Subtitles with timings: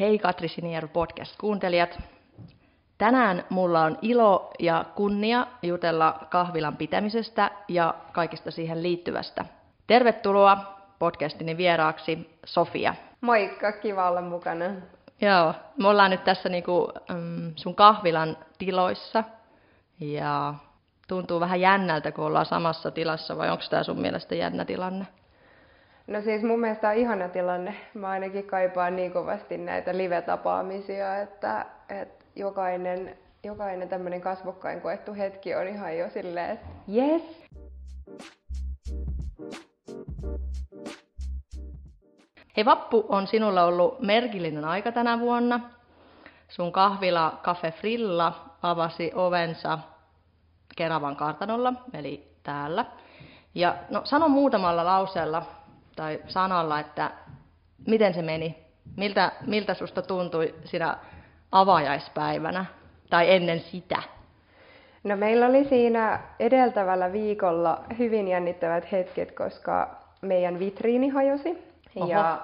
[0.00, 1.98] Hei Katri Sinieru podcast-kuuntelijat.
[2.98, 9.44] Tänään mulla on ilo ja kunnia jutella kahvilan pitämisestä ja kaikista siihen liittyvästä.
[9.86, 12.94] Tervetuloa podcastini vieraaksi Sofia.
[13.20, 14.64] Moikka, kiva olla mukana.
[15.20, 19.24] Joo, me ollaan nyt tässä niinku, mm, sun kahvilan tiloissa
[20.00, 20.54] ja
[21.08, 25.06] tuntuu vähän jännältä, kun ollaan samassa tilassa, vai onko tämä sun mielestä jännä tilanne?
[26.06, 27.74] No siis mun mielestä on ihana tilanne.
[27.94, 35.54] Mä ainakin kaipaan niin kovasti näitä live-tapaamisia, että, että jokainen, jokainen tämmöinen kasvokkain koettu hetki
[35.54, 37.44] on ihan jo silleen, että yes!
[42.56, 45.60] Hei Vappu on sinulla ollut merkillinen aika tänä vuonna.
[46.48, 49.78] Sun kahvila Cafe Frilla avasi ovensa
[50.76, 52.84] Keravan kartanolla, eli täällä.
[53.54, 55.42] Ja no, sano muutamalla lauseella
[55.96, 57.10] tai sanalla, että
[57.86, 58.64] miten se meni?
[58.96, 60.96] Miltä, miltä susta tuntui siinä
[61.52, 62.64] avajaispäivänä
[63.10, 64.02] tai ennen sitä?
[65.04, 71.74] No meillä oli siinä edeltävällä viikolla hyvin jännittävät hetket, koska meidän vitriini hajosi.
[71.96, 72.10] Oho.
[72.10, 72.42] Ja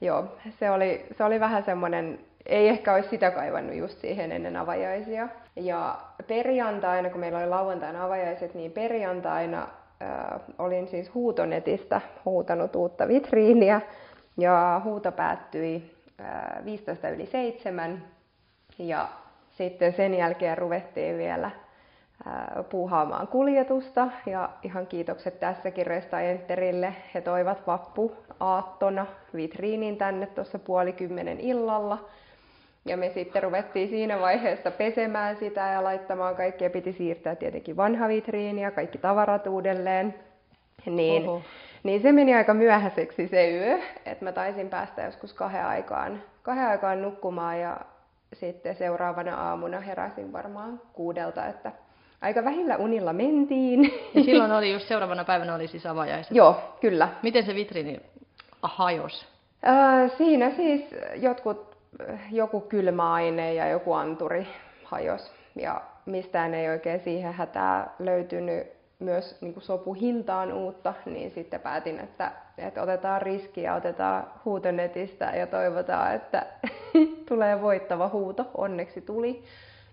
[0.00, 4.56] joo, se oli, se oli vähän semmoinen, ei ehkä olisi sitä kaivannut just siihen ennen
[4.56, 5.28] avajaisia.
[5.56, 9.68] Ja perjantaina, kun meillä oli lauantaina avajaiset, niin perjantaina
[10.02, 13.80] äh, olin siis huutonetistä huutanut uutta vitriiniä
[14.36, 18.02] ja huuto päättyi äh, 15 yli 7
[18.78, 19.08] ja
[19.50, 21.50] sitten sen jälkeen ruvettiin vielä
[22.70, 24.08] puuhaamaan kuljetusta.
[24.26, 26.94] Ja ihan kiitokset tässäkin Resta Enterille.
[27.14, 32.08] He toivat vappu aattona vitriinin tänne tuossa puoli kymmenen illalla
[32.86, 36.70] ja me sitten ruvettiin siinä vaiheessa pesemään sitä ja laittamaan kaikkea.
[36.70, 40.14] Piti siirtää tietenkin vanha vitriini ja kaikki tavarat uudelleen.
[40.86, 41.42] Niin, Oho.
[41.82, 46.66] niin se meni aika myöhäiseksi se yö, että mä taisin päästä joskus kahden aikaan, kahden
[46.66, 47.80] aikaan nukkumaan ja
[48.32, 51.72] sitten seuraavana aamuna heräsin varmaan kuudelta, että
[52.20, 53.92] aika vähillä unilla mentiin.
[54.14, 56.36] Ja silloin oli just seuraavana päivänä oli siis avajaiset.
[56.36, 57.08] Joo, kyllä.
[57.22, 58.00] Miten se vitriini
[58.62, 59.28] hajos?
[59.66, 61.75] Äh, siinä siis jotkut
[62.30, 64.46] joku kylmä aine ja joku anturi
[64.84, 65.32] hajos.
[65.56, 72.00] Ja mistään ei oikein siihen hätää löytynyt myös niin kuin sopuhintaan uutta, niin sitten päätin,
[72.00, 76.46] että, että otetaan riski ja otetaan huutonetistä ja toivotaan, että
[77.28, 78.50] tulee voittava huuto.
[78.54, 79.44] Onneksi tuli.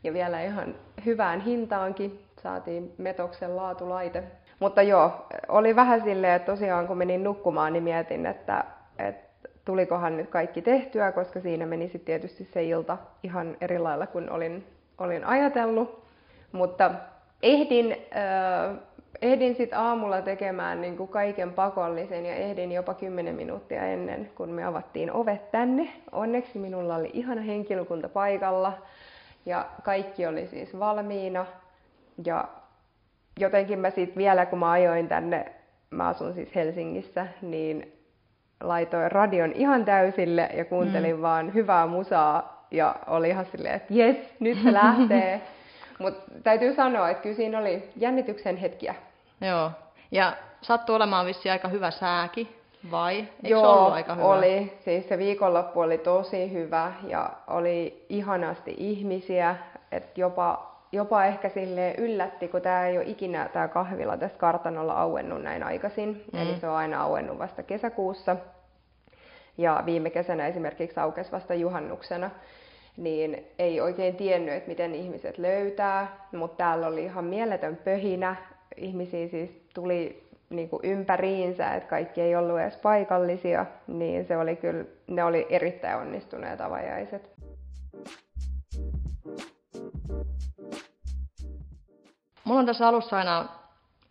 [0.03, 0.75] Ja vielä ihan
[1.05, 4.23] hyvään hintaankin saatiin Metoksen laatulaite.
[4.59, 8.63] Mutta joo, oli vähän silleen, että tosiaan kun menin nukkumaan, niin mietin, että,
[8.99, 9.32] että
[9.65, 14.29] tulikohan nyt kaikki tehtyä, koska siinä meni sitten tietysti se ilta ihan eri lailla kuin
[14.29, 16.03] olin, olin ajatellut.
[16.51, 16.91] Mutta
[17.43, 18.77] ehdin, äh,
[19.21, 24.49] ehdin sitten aamulla tekemään niin kuin kaiken pakollisen ja ehdin jopa 10 minuuttia ennen, kun
[24.49, 25.89] me avattiin ovet tänne.
[26.11, 28.73] Onneksi minulla oli ihana henkilökunta paikalla
[29.45, 31.45] ja kaikki oli siis valmiina.
[32.25, 32.47] Ja
[33.39, 35.51] jotenkin mä sitten vielä, kun mä ajoin tänne,
[35.89, 38.02] mä asun siis Helsingissä, niin
[38.63, 41.21] laitoin radion ihan täysille ja kuuntelin mm.
[41.21, 45.41] vaan hyvää musaa ja oli ihan silleen, että jes, nyt se lähtee.
[45.99, 48.95] Mutta täytyy sanoa, että kyllä siinä oli jännityksen hetkiä.
[49.41, 49.71] Joo,
[50.11, 52.55] ja sattui olemaan vissi aika hyvä sääki,
[52.91, 53.15] vai?
[53.15, 54.25] Eikö Joo, ollut aika hyvä?
[54.25, 54.73] oli.
[54.85, 59.55] Siis se viikonloppu oli tosi hyvä ja oli ihanasti ihmisiä,
[59.91, 64.93] että jopa jopa ehkä sille yllätti, kun tämä ei ole ikinä tämä kahvila tässä kartanolla
[64.93, 66.23] auennut näin aikaisin.
[66.33, 66.41] Mm.
[66.41, 68.35] Eli se on aina auennut vasta kesäkuussa.
[69.57, 72.29] Ja viime kesänä esimerkiksi aukesi vasta juhannuksena.
[72.97, 78.35] Niin ei oikein tiennyt, että miten ihmiset löytää, mutta täällä oli ihan mieletön pöhinä.
[78.77, 84.55] Ihmisiä siis tuli niin kuin ympäriinsä, että kaikki ei ollut edes paikallisia, niin se oli
[84.55, 87.31] kyllä, ne oli erittäin onnistuneet avajaiset.
[92.43, 93.45] Mulla on tässä alussa aina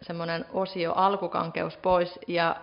[0.00, 2.56] semmoinen osio alkukankeus pois, ja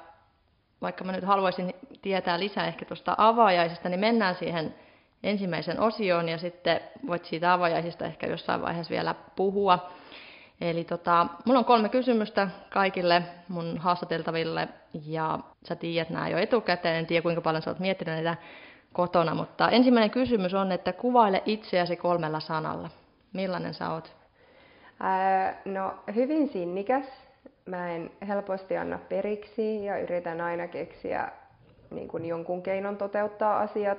[0.82, 4.76] vaikka mä nyt haluaisin tietää lisää ehkä tuosta avaajaisesta, niin mennään siihen
[5.24, 9.90] ensimmäisen osioon, ja sitten voit siitä avaajaisista ehkä jossain vaiheessa vielä puhua.
[10.62, 14.68] Eli tota, mulla on kolme kysymystä kaikille mun haastateltaville,
[15.06, 18.38] ja sä tiedät nämä jo etukäteen, en tiedä kuinka paljon sä oot miettinyt näitä
[18.94, 22.90] kotona, mutta ensimmäinen kysymys on, että kuvaile itseäsi kolmella sanalla.
[23.34, 24.19] Millainen sä oot?
[25.66, 27.06] No hyvin sinnikäs.
[27.66, 31.32] Mä en helposti anna periksi ja yritän aina keksiä
[31.92, 33.98] niin kuin jonkun keinon toteuttaa asiat.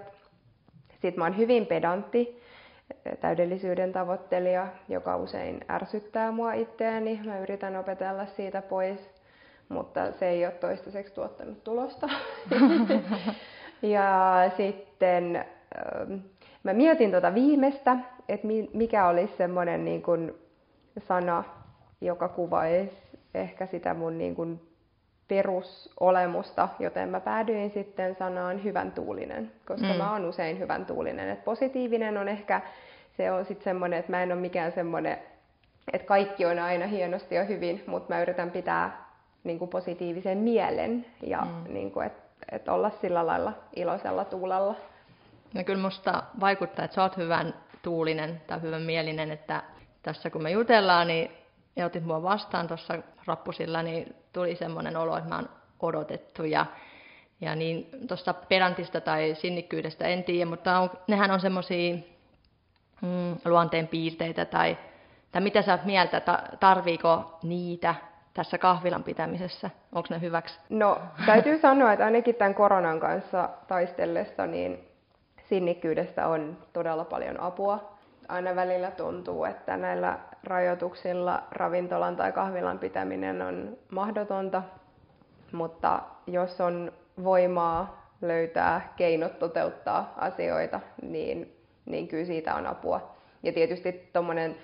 [0.92, 2.42] Sitten mä oon hyvin pedantti,
[3.20, 7.20] täydellisyyden tavoittelija, joka usein ärsyttää mua itseäni.
[7.24, 9.10] Mä yritän opetella siitä pois,
[9.68, 12.08] mutta se ei ole toistaiseksi tuottanut tulosta.
[13.82, 15.44] ja sitten
[16.62, 17.96] mä mietin tuota viimeistä,
[18.28, 20.34] että mikä olisi semmoinen niin kuin
[21.08, 21.44] sana,
[22.00, 22.92] joka kuvaisi
[23.34, 24.70] ehkä sitä mun niin kuin
[25.28, 29.96] perusolemusta, joten mä päädyin sitten sanaan hyvän tuulinen, koska mm.
[29.96, 31.28] mä oon usein hyvän tuulinen.
[31.28, 32.60] Et positiivinen on ehkä,
[33.16, 35.18] se on sitten semmoinen, että mä en ole mikään semmoinen,
[35.92, 39.10] että kaikki on aina hienosti ja hyvin, mutta mä yritän pitää
[39.44, 41.74] niin kuin positiivisen mielen ja mm.
[41.74, 42.22] niin kuin, että
[42.52, 44.74] et olla sillä lailla iloisella tuulella.
[45.54, 49.62] No kyllä musta vaikuttaa, että sä oot hyvän tuulinen tai hyvän mielinen, että
[50.02, 51.30] tässä kun me jutellaan, niin
[51.76, 52.94] ja otit mua vastaan tuossa
[53.26, 55.48] rappusilla, niin tuli semmoinen olo, että mä oon
[55.80, 56.44] odotettu.
[56.44, 56.66] Ja,
[57.40, 61.94] ja niin tuosta perantista tai sinnikkyydestä en tiedä, mutta on, nehän on semmoisia
[63.02, 64.78] mm, luonteen piirteitä tai,
[65.32, 66.22] tai mitä sä oot mieltä,
[66.60, 67.94] tarviiko niitä
[68.34, 69.70] tässä kahvilan pitämisessä?
[69.92, 70.60] Onko ne hyväksi?
[70.68, 74.88] No täytyy sanoa, että ainakin tämän koronan kanssa taistellessa niin
[75.48, 77.89] sinnikkyydestä on todella paljon apua.
[78.30, 84.62] Aina välillä tuntuu, että näillä rajoituksilla ravintolan tai kahvilan pitäminen on mahdotonta,
[85.52, 86.92] mutta jos on
[87.24, 91.56] voimaa löytää keinot toteuttaa asioita, niin,
[91.86, 93.14] niin kyllä siitä on apua.
[93.42, 94.56] Ja tietysti tuommoinen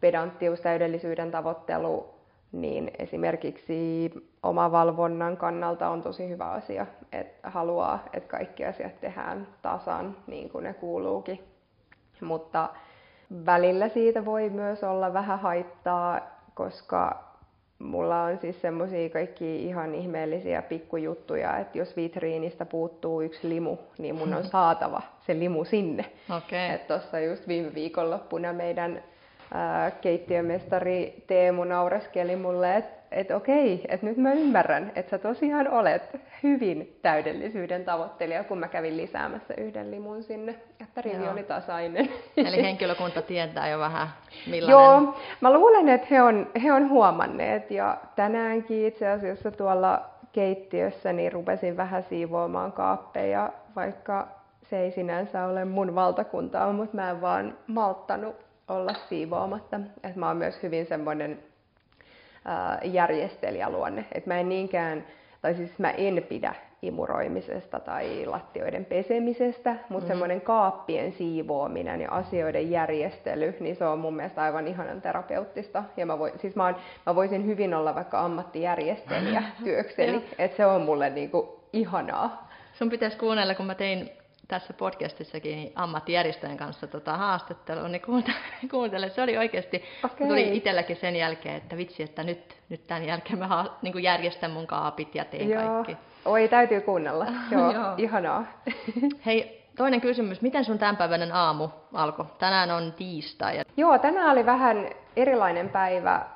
[0.00, 2.14] pedanttius, täydellisyyden tavoittelu,
[2.52, 4.10] niin esimerkiksi
[4.42, 10.64] omavalvonnan kannalta on tosi hyvä asia, että haluaa, että kaikki asiat tehdään tasan niin kuin
[10.64, 11.44] ne kuuluukin.
[12.20, 12.68] Mutta
[13.46, 16.20] välillä siitä voi myös olla vähän haittaa,
[16.54, 17.32] koska
[17.78, 24.14] mulla on siis semmoisia kaikki ihan ihmeellisiä pikkujuttuja, että jos vitriinistä puuttuu yksi limu, niin
[24.14, 26.04] mun on saatava se limu sinne.
[26.36, 26.78] Okay.
[26.88, 29.02] Tuossa just viime viikonloppuna meidän
[29.54, 35.68] ää, keittiömestari Teemu naureskeli mulle, että että okei, että nyt mä ymmärrän, että sä tosiaan
[35.68, 36.02] olet
[36.42, 41.32] hyvin täydellisyyden tavoittelija, kun mä kävin lisäämässä yhden limun sinne, että rivi Joo.
[41.32, 42.08] oli tasainen.
[42.36, 44.08] Eli henkilökunta tietää jo vähän
[44.46, 44.70] millainen...
[44.70, 51.12] Joo, mä luulen, että he on, he on huomanneet ja tänäänkin itse asiassa tuolla keittiössä
[51.12, 54.28] niin rupesin vähän siivoamaan kaappeja, vaikka
[54.62, 58.36] se ei sinänsä ole mun valtakuntaa, mutta mä en vaan malttanut
[58.68, 59.80] olla siivoamatta.
[60.02, 61.38] Et mä oon myös hyvin semmoinen
[62.84, 64.04] järjestelijäluonne.
[64.12, 65.06] Et mä en niinkään,
[65.42, 70.08] tai siis mä en pidä imuroimisesta tai lattioiden pesemisestä, mutta mm.
[70.08, 75.84] semmoinen kaappien siivoaminen ja asioiden järjestely, niin se on mun mielestä aivan ihanan terapeuttista.
[75.96, 80.66] Ja mä, voin, siis mä, on, mä voisin hyvin olla vaikka ammattijärjestelijä työkseni, että se
[80.66, 82.50] on mulle niinku ihanaa.
[82.72, 84.10] Sun pitäisi kuunnella, kun mä tein
[84.48, 88.36] tässä podcastissakin niin ammattijärjestöjen kanssa tota haastattelua, niin kuuntele,
[88.70, 89.08] kuuntele.
[89.08, 90.28] Se oli oikeasti, okay.
[90.28, 94.50] tuli itselläkin sen jälkeen, että vitsi, että nyt, nyt tämän jälkeen mä haa, niin järjestän
[94.50, 95.62] mun kaapit ja teen Joo.
[95.62, 95.96] kaikki.
[96.24, 97.26] Oi, täytyy kuunnella.
[97.50, 97.94] Joo, Joo.
[97.96, 98.44] ihanaa.
[99.26, 100.42] Hei, toinen kysymys.
[100.42, 102.26] Miten sun tämänpäiväinen aamu alkoi?
[102.38, 103.60] Tänään on tiistai.
[103.76, 106.26] Joo, tänään oli vähän erilainen päivä.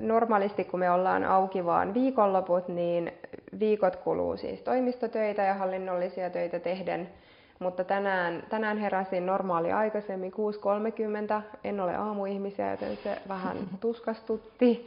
[0.00, 3.12] Normaalisti kun me ollaan auki vaan viikonloput, niin
[3.60, 7.08] viikot kuluu siis toimistotöitä ja hallinnollisia töitä tehden–
[7.58, 10.32] mutta tänään, tänään heräsin normaali aikaisemmin
[11.38, 11.42] 6.30.
[11.64, 14.86] En ole aamuihmisiä, joten se vähän tuskastutti.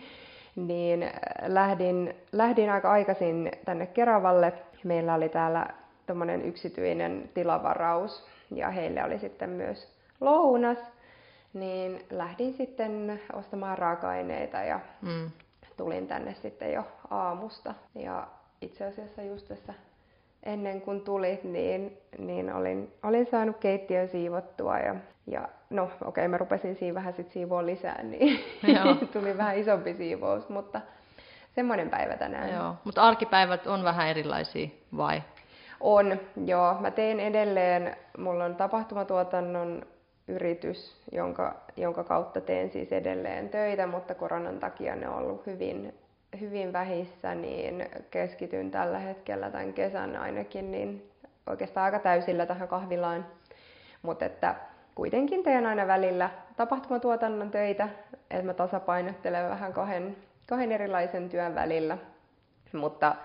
[0.56, 1.12] Niin äh,
[1.48, 4.54] lähdin, lähdin aika aikaisin tänne Keravalle.
[4.84, 5.68] Meillä oli täällä
[6.06, 10.78] tuommoinen yksityinen tilavaraus ja heille oli sitten myös lounas.
[11.54, 15.32] Niin lähdin sitten ostamaan raaka-aineita ja mm.
[15.78, 17.74] tulin tänne sitten jo aamusta.
[17.96, 18.28] Ja
[18.62, 19.74] itse asiassa just tässä
[20.48, 24.96] ennen kuin tulit, niin, niin olin, olin saanut keittiön siivottua ja,
[25.28, 28.40] ja no okei, okay, mä rupesin siinä vähän sit siivoa lisää, niin
[29.14, 30.82] tuli vähän isompi siivous, mutta
[31.56, 32.54] semmoinen päivä tänään.
[32.54, 35.24] Joo, mutta arkipäivät on vähän erilaisia vai?
[35.80, 36.78] On, joo.
[36.80, 39.86] Mä teen edelleen, mulla on tapahtumatuotannon
[40.28, 45.94] yritys, jonka, jonka kautta teen siis edelleen töitä, mutta koronan takia ne on ollut hyvin
[46.40, 51.12] hyvin vähissä, niin keskityn tällä hetkellä tämän kesän ainakin niin
[51.48, 53.26] oikeastaan aika täysillä tähän kahvilaan.
[54.02, 54.56] Mutta että
[54.96, 57.90] kuitenkin teen aina välillä tapahtumatuotannon töitä,
[58.32, 60.18] että mä tasapainottelen vähän kahden,
[60.48, 61.98] kahden erilaisen työn välillä.
[62.74, 63.16] Mutta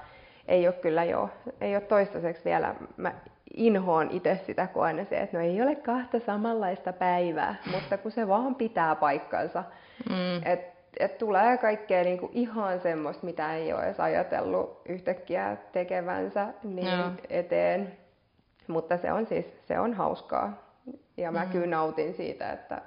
[0.49, 1.31] ei ole kyllä jo,
[1.61, 3.13] ei ole toistaiseksi vielä, mä
[3.55, 8.11] inhoon itse sitä, kun aina se, että no ei ole kahta samanlaista päivää, mutta kun
[8.11, 9.65] se vaan pitää paikkansa.
[10.11, 10.47] Mm.
[10.53, 16.99] Että et tulee kaikkea niinku ihan semmoista, mitä ei ole edes ajatellut yhtäkkiä tekevänsä niin
[16.99, 17.11] Joo.
[17.31, 17.93] eteen.
[18.69, 20.63] Mutta se on siis, se on hauskaa.
[21.17, 21.53] Ja mä mm-hmm.
[21.53, 22.83] kyllä nautin siitä, että,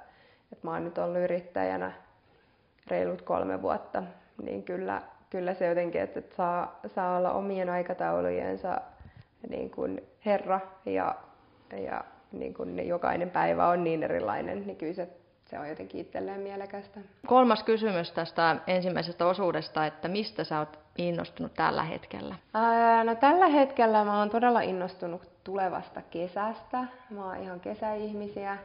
[0.52, 1.92] että mä oon nyt ollut yrittäjänä
[2.86, 4.02] reilut kolme vuotta.
[4.42, 8.80] Niin kyllä, kyllä se jotenkin, että, että saa, saa olla omien aikataulujensa
[9.48, 11.14] niin kuin herra ja,
[11.76, 15.08] ja niin kun jokainen päivä on niin erilainen, niin kyllä se,
[15.50, 17.00] se on jotenkin itselleen mielekästä.
[17.26, 22.34] Kolmas kysymys tästä ensimmäisestä osuudesta, että mistä sä oot innostunut tällä hetkellä?
[22.54, 26.84] Ää, no tällä hetkellä mä oon todella innostunut tulevasta kesästä.
[27.10, 28.58] Mä oon ihan kesäihmisiä.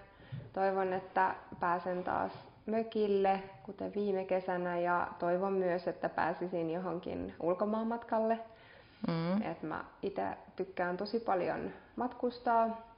[0.54, 2.32] Toivon, että pääsen taas
[2.66, 8.40] mökille, kuten viime kesänä, ja toivon myös, että pääsisin johonkin ulkomaanmatkalle.
[9.08, 9.42] Mm.
[9.42, 10.24] Et mä itse
[10.56, 12.91] tykkään tosi paljon matkustaa,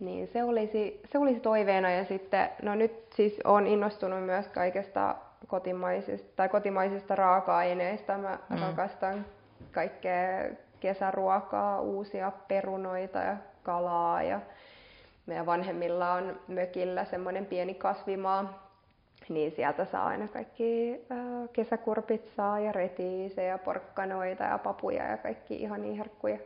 [0.00, 1.90] niin se olisi, se olisi toiveena.
[1.90, 5.14] Ja sitten, no nyt siis olen innostunut myös kaikesta
[5.46, 8.18] kotimaisista, tai kotimaisista raaka-aineista.
[8.18, 8.58] Mä mm.
[8.60, 9.26] rakastan
[9.72, 10.50] kaikkea
[10.80, 14.22] kesäruokaa, uusia perunoita ja kalaa.
[14.22, 14.40] Ja
[15.26, 18.66] meidän vanhemmilla on mökillä semmoinen pieni kasvimaa,
[19.28, 21.00] niin sieltä saa aina kaikki
[21.52, 26.38] kesäkurpitsaa ja retiisejä, porkkanoita ja papuja ja kaikki ihan niin herkkuja.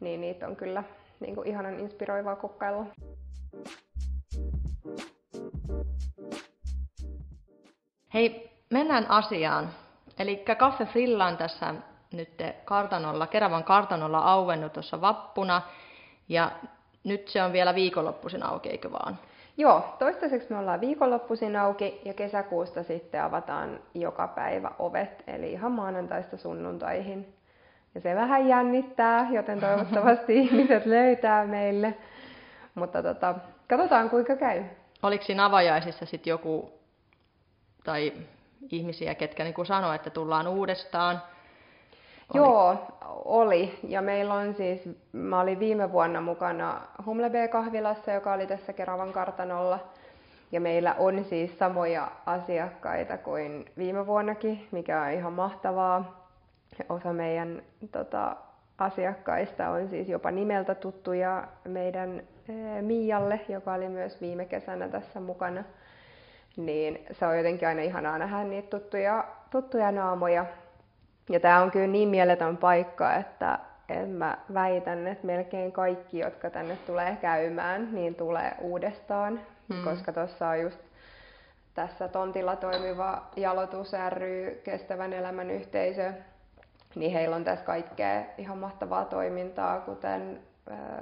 [0.00, 0.84] Niin niitä on kyllä
[1.20, 2.86] niin kuin ihanan inspiroivaa kokkailua.
[8.14, 9.70] Hei, mennään asiaan.
[10.18, 11.74] Eli Cafe Frilla on tässä
[12.12, 15.62] nyt kartanolla, Keravan kartanolla auennut tuossa vappuna.
[16.28, 16.50] Ja
[17.04, 19.18] nyt se on vielä viikonloppuisin auki, eikö vaan?
[19.56, 25.72] Joo, toistaiseksi me ollaan viikonloppuisin auki ja kesäkuusta sitten avataan joka päivä ovet, eli ihan
[25.72, 27.39] maanantaista sunnuntaihin.
[27.94, 31.94] Ja se vähän jännittää, joten toivottavasti ihmiset löytää meille.
[32.74, 33.34] Mutta tota,
[33.68, 34.64] katsotaan kuinka käy.
[35.02, 36.72] Oliko siinä avajaisissa sitten joku,
[37.84, 38.12] tai
[38.70, 41.22] ihmisiä, ketkä niin sanoi, että tullaan uudestaan?
[42.34, 42.42] Oli.
[42.42, 42.76] Joo,
[43.24, 43.78] oli.
[43.88, 49.12] Ja meillä on siis, mä olin viime vuonna mukana Humle B-kahvilassa, joka oli tässä Keravan
[49.12, 49.78] kartanolla.
[50.52, 56.19] Ja meillä on siis samoja asiakkaita kuin viime vuonnakin, mikä on ihan mahtavaa.
[56.88, 57.62] Osa meidän
[57.92, 58.36] tota,
[58.78, 65.20] asiakkaista on siis jopa nimeltä tuttuja meidän e, Mialle, joka oli myös viime kesänä tässä
[65.20, 65.64] mukana.
[66.56, 70.46] Niin se on jotenkin aina ihanaa nähdä niitä tuttuja, tuttuja naamoja.
[71.28, 73.58] Ja tämä on kyllä niin mieletön paikka, että
[73.88, 79.84] en mä väitän, että melkein kaikki, jotka tänne tulee käymään, niin tulee uudestaan, mm.
[79.84, 80.78] koska tuossa on just
[81.74, 86.12] tässä tontilla toimiva Jalotus ry, kestävän elämän yhteisö,
[86.94, 90.40] niin heillä on tässä kaikkea ihan mahtavaa toimintaa, kuten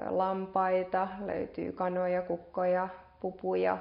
[0.09, 2.88] lampaita, löytyy kanoja, kukkoja,
[3.21, 3.78] pupuja.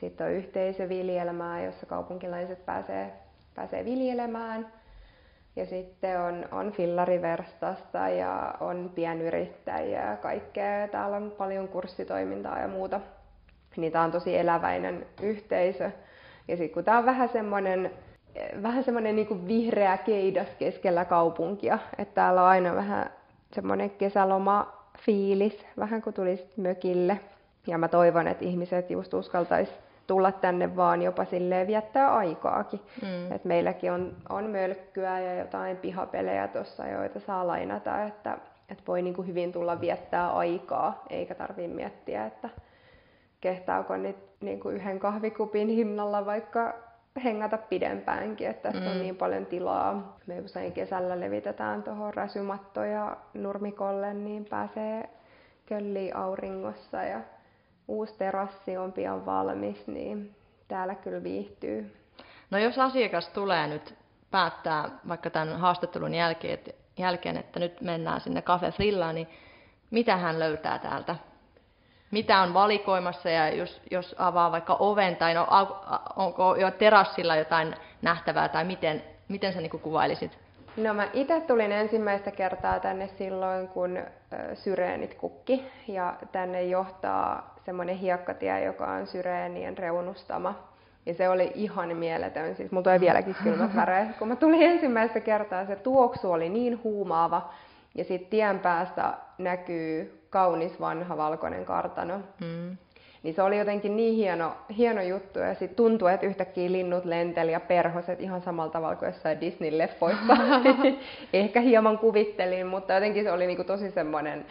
[0.00, 3.12] Sitten on yhteisöviljelmää, jossa kaupunkilaiset pääsee,
[3.54, 4.72] pääsee viljelemään.
[5.56, 10.88] Ja sitten on, on fillariverstasta ja on pienyrittäjiä ja kaikkea.
[10.88, 13.00] Täällä on paljon kurssitoimintaa ja muuta.
[13.76, 15.90] Niin tämä on tosi eläväinen yhteisö.
[16.48, 17.90] Ja sitten kun tämä on vähän semmoinen
[18.62, 23.10] vähän semmoinen niin vihreä keidas keskellä kaupunkia, että täällä on aina vähän
[23.52, 27.20] semmoinen kesäloma fiilis, vähän kuin tulisi mökille.
[27.66, 29.72] Ja mä toivon, että ihmiset just uskaltaisi
[30.06, 32.80] tulla tänne vaan jopa silleen viettää aikaakin.
[33.02, 33.32] Mm.
[33.32, 39.02] Et meilläkin on, on mölkkyä ja jotain pihapelejä tuossa, joita saa lainata, että, että voi
[39.02, 42.48] niin kuin hyvin tulla viettää aikaa, eikä tarvitse miettiä, että
[43.40, 46.74] kehtaako nyt niin kuin yhden kahvikupin hinnalla vaikka
[47.18, 48.90] hengata pidempäänkin, että tässä mm.
[48.90, 50.16] on niin paljon tilaa.
[50.26, 55.08] Me usein kesällä levitetään tuohon räsymattoja nurmikolle, niin pääsee
[55.66, 57.20] kölliin auringossa ja
[57.88, 60.34] uusi terassi on pian valmis, niin
[60.68, 61.96] täällä kyllä viihtyy.
[62.50, 63.94] No jos asiakas tulee nyt
[64.30, 66.58] päättää vaikka tämän haastattelun jälkeen,
[66.98, 69.28] jälkeen että nyt mennään sinne Cafe Frillaan, niin
[69.90, 71.16] mitä hän löytää täältä?
[72.10, 75.46] Mitä on valikoimassa ja jos, jos avaa vaikka oven tai no,
[76.16, 80.38] onko jo terassilla jotain nähtävää tai miten, miten sä niin kuvailisit?
[80.76, 83.98] No mä itse tulin ensimmäistä kertaa tänne silloin, kun
[84.54, 90.54] syreenit kukki ja tänne johtaa semmoinen hiekkatie, joka on syreenien reunustama.
[91.06, 94.16] Ja se oli ihan mieletön, siis mulla tulee vieläkin kylmät väreet.
[94.18, 97.50] Kun mä tulin ensimmäistä kertaa, se tuoksu oli niin huumaava.
[97.94, 102.20] Ja sitten tien päästä näkyy kaunis vanha valkoinen kartano.
[102.40, 102.76] Mm.
[103.22, 107.52] Niin se oli jotenkin niin hieno, hieno juttu ja sitten tuntui, että yhtäkkiä linnut lenteli
[107.52, 110.36] ja perhoset ihan samalla tavalla kuin jossain Disney-leffoissa.
[111.32, 114.46] Ehkä hieman kuvittelin, mutta jotenkin se oli niinku tosi semmoinen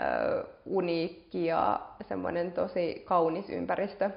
[0.00, 4.10] äh, uniikki ja semmoinen tosi kaunis ympäristö.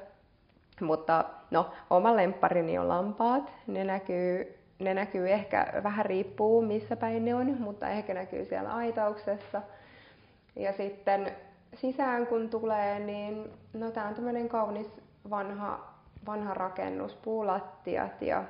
[0.81, 3.53] Mutta no, oma lempparini on lampaat.
[3.67, 8.69] Ne näkyy, ne näkyy ehkä, vähän riippuu missä päin ne on, mutta ehkä näkyy siellä
[8.69, 9.61] aitauksessa.
[10.55, 11.31] Ja sitten
[11.73, 15.93] sisään kun tulee, niin no tää on tämmöinen kaunis vanha,
[16.25, 18.43] vanha rakennus, puulattiat ja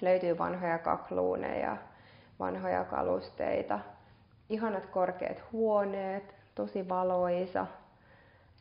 [0.00, 1.76] löytyy vanhoja kakluuneja,
[2.38, 3.80] vanhoja kalusteita,
[4.48, 7.66] ihanat korkeat huoneet, tosi valoisa.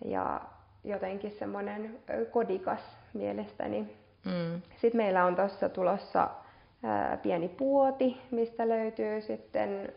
[0.05, 0.41] ja
[0.83, 1.99] jotenkin semmoinen
[2.31, 2.79] kodikas
[3.13, 3.95] mielestäni.
[4.25, 4.61] Mm.
[4.81, 6.29] Sitten meillä on tuossa tulossa
[6.83, 9.93] ää, pieni puoti, mistä löytyy sitten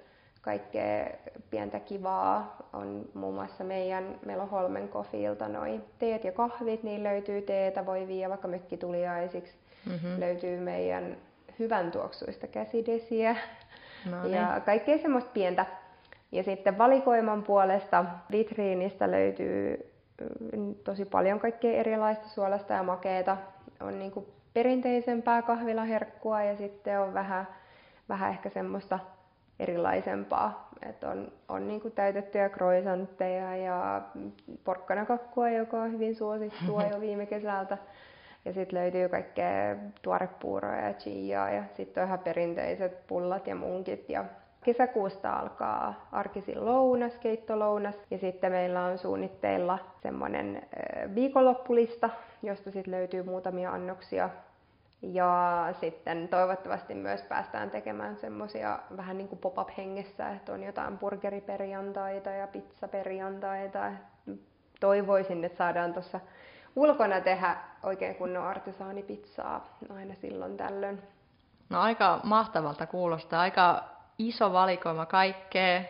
[0.46, 1.06] kaikkea
[1.50, 2.56] pientä kivaa.
[2.72, 7.86] On muun muassa meidän, meillä on Holmen Coffeelta noi teet ja kahvit, niin löytyy teetä,
[7.86, 9.54] voi viiä vaikka mökkituliaisiksi.
[9.86, 10.20] Mm-hmm.
[10.20, 11.16] Löytyy meidän
[11.58, 13.36] hyvän tuoksuista käsidesiä
[14.10, 14.34] No niin.
[14.34, 15.66] ja kaikkea semmoista pientä.
[16.32, 19.92] Ja sitten valikoiman puolesta vitriinistä löytyy
[20.52, 23.36] mm, tosi paljon kaikkea erilaista suolasta ja makeeta.
[23.80, 27.48] On niinku perinteisempää kahvilaherkkua ja sitten on vähän,
[28.08, 28.98] vähän ehkä semmoista
[29.60, 30.68] erilaisempaa.
[30.82, 34.02] Et on on niinku täytettyjä croissantteja ja
[34.64, 37.78] porkkanakakkua, joka on hyvin suosittua jo viime kesältä.
[38.44, 44.08] Ja sitten löytyy kaikkea tuorepuuroa ja chiaa ja sitten on ihan perinteiset pullat ja munkit.
[44.08, 44.24] Ja
[44.64, 50.62] kesäkuusta alkaa arkisin lounas, keittolounas ja sitten meillä on suunnitteilla semmoinen
[51.14, 52.10] viikonloppulista,
[52.42, 54.30] josta sitten löytyy muutamia annoksia.
[55.02, 62.30] Ja sitten toivottavasti myös päästään tekemään semmoisia vähän niin kuin pop-up-hengessä, että on jotain burgeriperjantaita
[62.30, 63.92] ja pizzaperjantaita.
[64.80, 66.20] Toivoisin, että saadaan tuossa
[66.76, 71.02] ulkona tehdä oikein kunnon artesaanipizzaa aina silloin tällöin.
[71.70, 73.84] No aika mahtavalta kuulostaa, aika
[74.18, 75.82] iso valikoima kaikkea.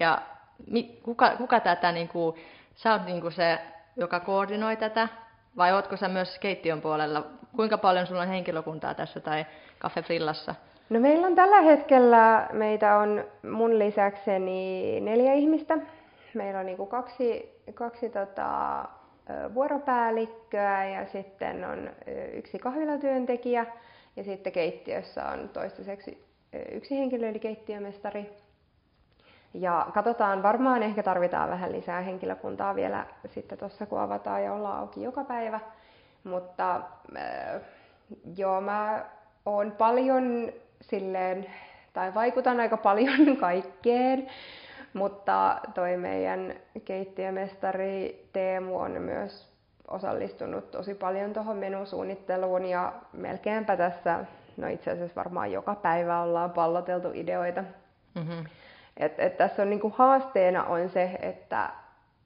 [0.00, 0.22] Ja
[0.70, 2.36] mi, kuka, kuka tätä, niin kuin,
[2.74, 3.58] sä oot niin kuin se,
[3.96, 5.08] joka koordinoi tätä,
[5.56, 7.26] vai ootko sä myös keittiön puolella?
[7.56, 9.46] Kuinka paljon sulla on henkilökuntaa tässä tai
[9.80, 10.54] Cafe Frillassa?
[10.90, 15.78] No meillä on tällä hetkellä, meitä on mun lisäkseni neljä ihmistä.
[16.34, 18.84] Meillä on niinku kaksi, kaksi tota,
[19.54, 21.90] vuoropäällikköä ja sitten on
[22.32, 23.66] yksi kahvilatyöntekijä
[24.16, 26.24] ja sitten keittiössä on toistaiseksi
[26.72, 28.36] yksi henkilö eli keittiömestari.
[29.54, 34.78] Ja katsotaan, varmaan ehkä tarvitaan vähän lisää henkilökuntaa vielä sitten tuossa kun avataan ja ollaan
[34.78, 35.60] auki joka päivä.
[36.24, 36.80] Mutta
[37.16, 37.60] äh,
[38.36, 39.04] joo, mä
[39.46, 41.46] oon paljon silleen,
[41.92, 44.26] tai vaikutan aika paljon kaikkeen.
[44.92, 49.54] Mutta toi meidän keittiömestari Teemu on myös
[49.88, 54.24] osallistunut tosi paljon tuohon menusuunnitteluun ja melkeinpä tässä,
[54.56, 57.64] no itse asiassa varmaan joka päivä ollaan palloteltu ideoita.
[58.14, 58.44] Mm-hmm.
[58.96, 61.70] Et, et tässä on niinku haasteena on se, että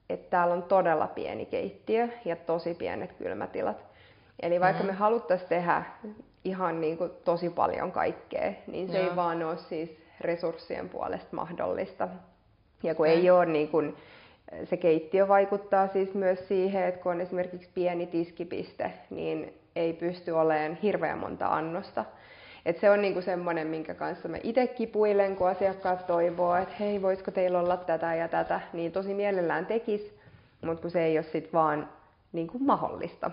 [0.09, 3.88] et täällä on todella pieni keittiö ja tosi pienet kylmätilat.
[4.41, 4.93] Eli vaikka mm-hmm.
[4.93, 5.83] me haluttaisiin tehdä
[6.43, 9.09] ihan niinku tosi paljon kaikkea, niin se Joo.
[9.09, 12.07] ei vaan ole siis resurssien puolesta mahdollista.
[12.83, 13.95] Ja kun ei ole niin kun,
[14.63, 20.31] se keittiö vaikuttaa siis myös siihen, että kun on esimerkiksi pieni tiskipiste, niin ei pysty
[20.31, 22.05] olemaan hirveän monta annosta.
[22.65, 27.01] Et se on niinku semmoinen, minkä kanssa mä itse kipuilen, kun asiakkaat toivoo, että hei,
[27.01, 30.15] voisiko teillä olla tätä ja tätä, niin tosi mielellään tekis,
[30.61, 31.89] mutta kun se ei ole sit vaan
[32.33, 33.31] niinku mahdollista.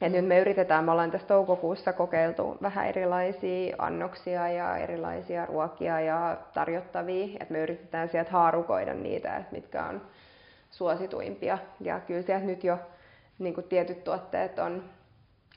[0.00, 6.00] Et nyt me yritetään, me ollaan tässä toukokuussa kokeiltu vähän erilaisia annoksia ja erilaisia ruokia
[6.00, 10.02] ja tarjottavia, että me yritetään sieltä haarukoida niitä, että mitkä on
[10.70, 11.58] suosituimpia.
[11.80, 12.78] Ja kyllä sieltä nyt jo
[13.38, 14.84] niin tietyt tuotteet on,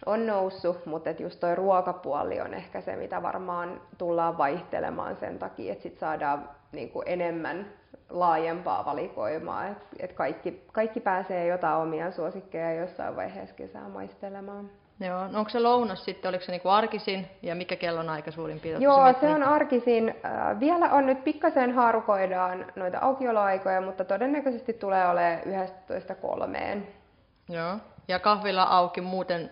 [0.05, 5.39] on noussut, mutta että just toi ruokapuoli on ehkä se, mitä varmaan tullaan vaihtelemaan sen
[5.39, 7.65] takia, että sit saadaan niin enemmän
[8.09, 14.69] laajempaa valikoimaa, että et kaikki, kaikki pääsee jotain omia suosikkeja jossain vaiheessa kesää maistelemaan.
[14.99, 18.59] Joo, no onko se lounas sitten, oliko se niinku arkisin ja mikä kellon aika suurin
[18.59, 18.83] piirtein?
[18.83, 20.15] Joo, se on arkisin.
[20.25, 25.39] Äh, vielä on nyt pikkasen haarukoidaan noita aukioloaikoja, mutta todennäköisesti tulee olemaan
[26.77, 26.81] 11.3.
[27.49, 29.51] Joo, ja kahvila auki muuten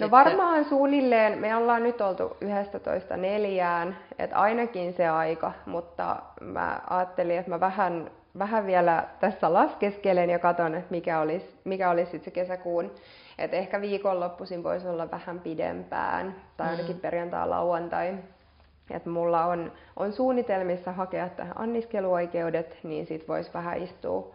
[0.00, 6.80] No varmaan suunnilleen, me ollaan nyt oltu 11 neljään, että ainakin se aika, mutta mä
[6.90, 12.10] ajattelin, että mä vähän, vähän vielä tässä laskeskelen ja katson, että mikä olisi, mikä olisi
[12.10, 12.90] sitten se kesäkuun.
[13.38, 17.00] Että ehkä viikonloppuisin voisi olla vähän pidempään, tai ainakin mm.
[17.00, 18.14] perjantai lauantai.
[18.90, 24.34] Että mulla on, on suunnitelmissa hakea tähän anniskeluoikeudet, niin sit voisi vähän istua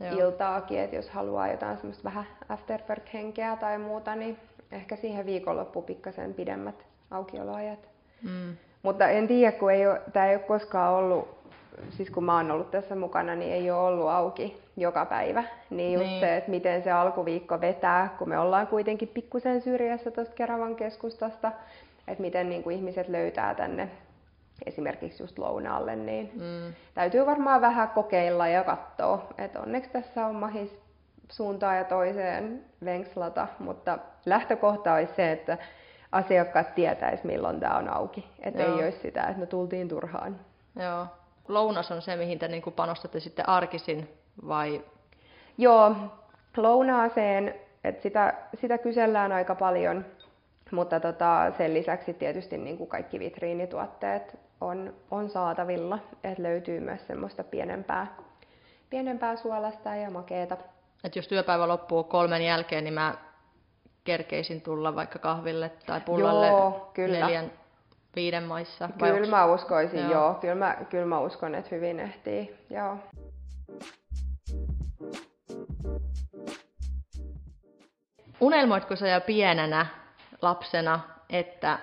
[0.00, 0.18] Joo.
[0.18, 4.38] iltaakin, että jos haluaa jotain semmoista vähän afterwork-henkeä tai muuta, niin
[4.74, 7.88] ehkä siihen viikonloppu pikkasen pidemmät aukioloajat.
[8.22, 8.56] Mm.
[8.82, 11.28] Mutta en tiedä, kun ei ole, tämä ei ole koskaan ollut,
[11.90, 15.44] siis kun mä oon ollut tässä mukana, niin ei ole ollut auki joka päivä.
[15.70, 16.20] Niin just niin.
[16.20, 21.52] se, että miten se alkuviikko vetää, kun me ollaan kuitenkin pikkusen syrjässä tuosta Keravan keskustasta,
[22.08, 23.88] että miten niin kuin ihmiset löytää tänne
[24.66, 26.74] esimerkiksi just lounaalle, niin mm.
[26.94, 29.26] täytyy varmaan vähän kokeilla ja katsoa.
[29.38, 30.83] Että onneksi tässä on mahis
[31.28, 35.58] suuntaan ja toiseen venkslata, mutta lähtökohta olisi se, että
[36.12, 38.28] asiakkaat tietäisi milloin tämä on auki.
[38.40, 40.40] Että ei olisi sitä, että me tultiin turhaan.
[40.76, 41.06] Joo.
[41.48, 44.08] Lounas on se, mihin te niin panostatte sitten arkisin
[44.48, 44.84] vai?
[45.58, 45.96] Joo,
[46.56, 50.04] lounaaseen, että sitä, sitä kysellään aika paljon,
[50.70, 57.06] mutta tota, sen lisäksi tietysti niin kuin kaikki vitriinituotteet on, on saatavilla, että löytyy myös
[57.06, 58.06] semmoista pienempää,
[58.90, 60.56] pienempää suolasta ja makeeta.
[61.04, 63.14] Et jos työpäivä loppuu kolmen jälkeen, niin mä
[64.04, 67.18] kerkeisin tulla vaikka kahville tai pullalle Joo, kyllä.
[67.18, 67.52] neljän,
[68.16, 68.88] viiden maissa?
[68.98, 69.28] Kyllä onks...
[69.28, 70.10] mä uskoisin, joo.
[70.10, 70.34] joo.
[70.34, 72.96] Kyllä, mä, kyllä mä uskon, että hyvin ehtii, joo.
[78.40, 79.86] Unelmoitko sä jo pienenä
[80.42, 81.78] lapsena, että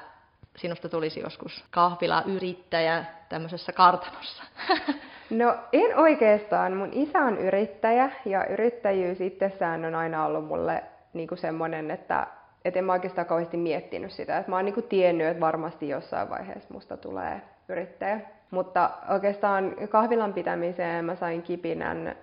[0.57, 4.43] sinusta tulisi joskus kahvila-yrittäjä tämmöisessä kartanossa?
[5.31, 6.77] No en oikeastaan.
[6.77, 12.27] Mun isä on yrittäjä ja yrittäjyys itsessään on aina ollut mulle niinku semmoinen, että
[12.65, 14.37] et en mä oikeastaan kauheasti miettinyt sitä.
[14.37, 18.19] Et mä oon niinku tiennyt, että varmasti jossain vaiheessa musta tulee yrittäjä.
[18.51, 22.15] Mutta oikeastaan kahvilan pitämiseen mä sain kipinän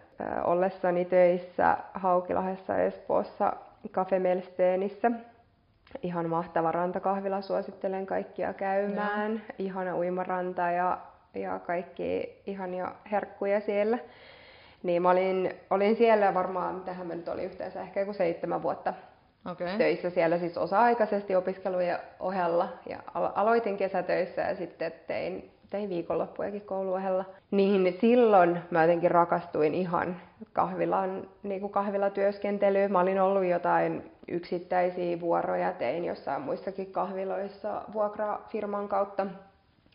[0.44, 3.52] ollessani töissä Haukilahessa Espoossa
[3.92, 5.10] Cafe Melsteenissä.
[6.02, 9.32] Ihan mahtava rantakahvila, suosittelen kaikkia käymään.
[9.32, 9.54] Ja.
[9.58, 10.98] Ihana uimaranta ja,
[11.34, 13.98] ja kaikki ihania herkkuja siellä.
[14.82, 18.94] Niin mä olin, olin siellä varmaan, mitähän mä nyt oli yhteensä, ehkä joku seitsemän vuotta
[19.50, 19.78] okay.
[19.78, 22.68] töissä siellä siis osa-aikaisesti opiskelujen ohella.
[22.86, 27.24] Ja aloitin kesätöissä ja sitten tein, tein viikonloppujakin kouluohella.
[27.50, 30.20] Niin silloin mä jotenkin rakastuin ihan
[30.52, 32.92] kahvilan, niin kuin kahvilatyöskentelyyn.
[32.92, 39.26] Mä olin ollut jotain yksittäisiä vuoroja, tein jossain muissakin kahviloissa vuokrafirman kautta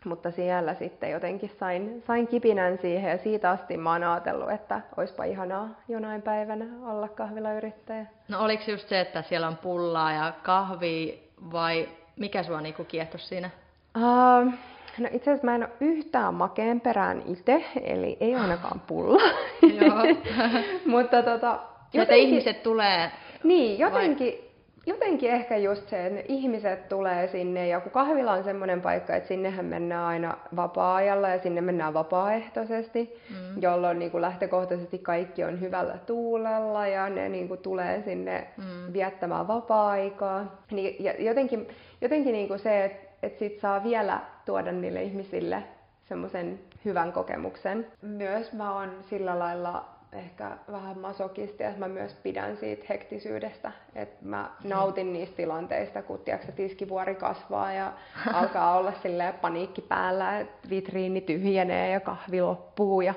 [0.05, 4.81] mutta siellä sitten jotenkin sain, sain kipinän siihen ja siitä asti mä oon ajatellut, että
[4.97, 8.05] olisipa ihanaa jonain päivänä olla kahvilayrittäjä.
[8.27, 13.19] No oliko just se, että siellä on pullaa ja kahvi vai mikä sua niinku kiehtoi
[13.19, 13.49] siinä?
[13.97, 14.53] Uh,
[14.99, 19.21] no itse asiassa mä en ole yhtään makeen perään itse, eli ei ainakaan pulla.
[19.81, 20.03] Joo.
[20.95, 21.59] mutta tota,
[21.93, 23.11] jotenkin, ihmiset tulee...
[23.43, 24.52] Niin, jotenkin, vai?
[24.85, 29.15] Jotenkin ehkä just se, että ne ihmiset tulee sinne ja kun kahvila on semmoinen paikka,
[29.15, 33.61] että sinnehän mennään aina vapaa-ajalla ja sinne mennään vapaaehtoisesti, mm.
[33.61, 38.93] jolloin niin kuin lähtökohtaisesti kaikki on hyvällä tuulella ja ne niin kuin tulee sinne mm.
[38.93, 40.61] viettämään vapaa-aikaa.
[40.71, 41.67] Niin, ja jotenkin,
[42.01, 45.63] jotenkin niin kuin se, että, että sit saa vielä tuoda niille ihmisille
[46.05, 47.87] semmoisen hyvän kokemuksen.
[48.01, 54.25] Myös mä oon sillä lailla ehkä vähän masokisti, että mä myös pidän siitä hektisyydestä, että
[54.25, 57.93] mä nautin niistä tilanteista, kun tiedätkö, tiskivuori kasvaa ja
[58.33, 63.13] alkaa olla silleen paniikki päällä, että vitriini tyhjenee ja kahvi loppuu ja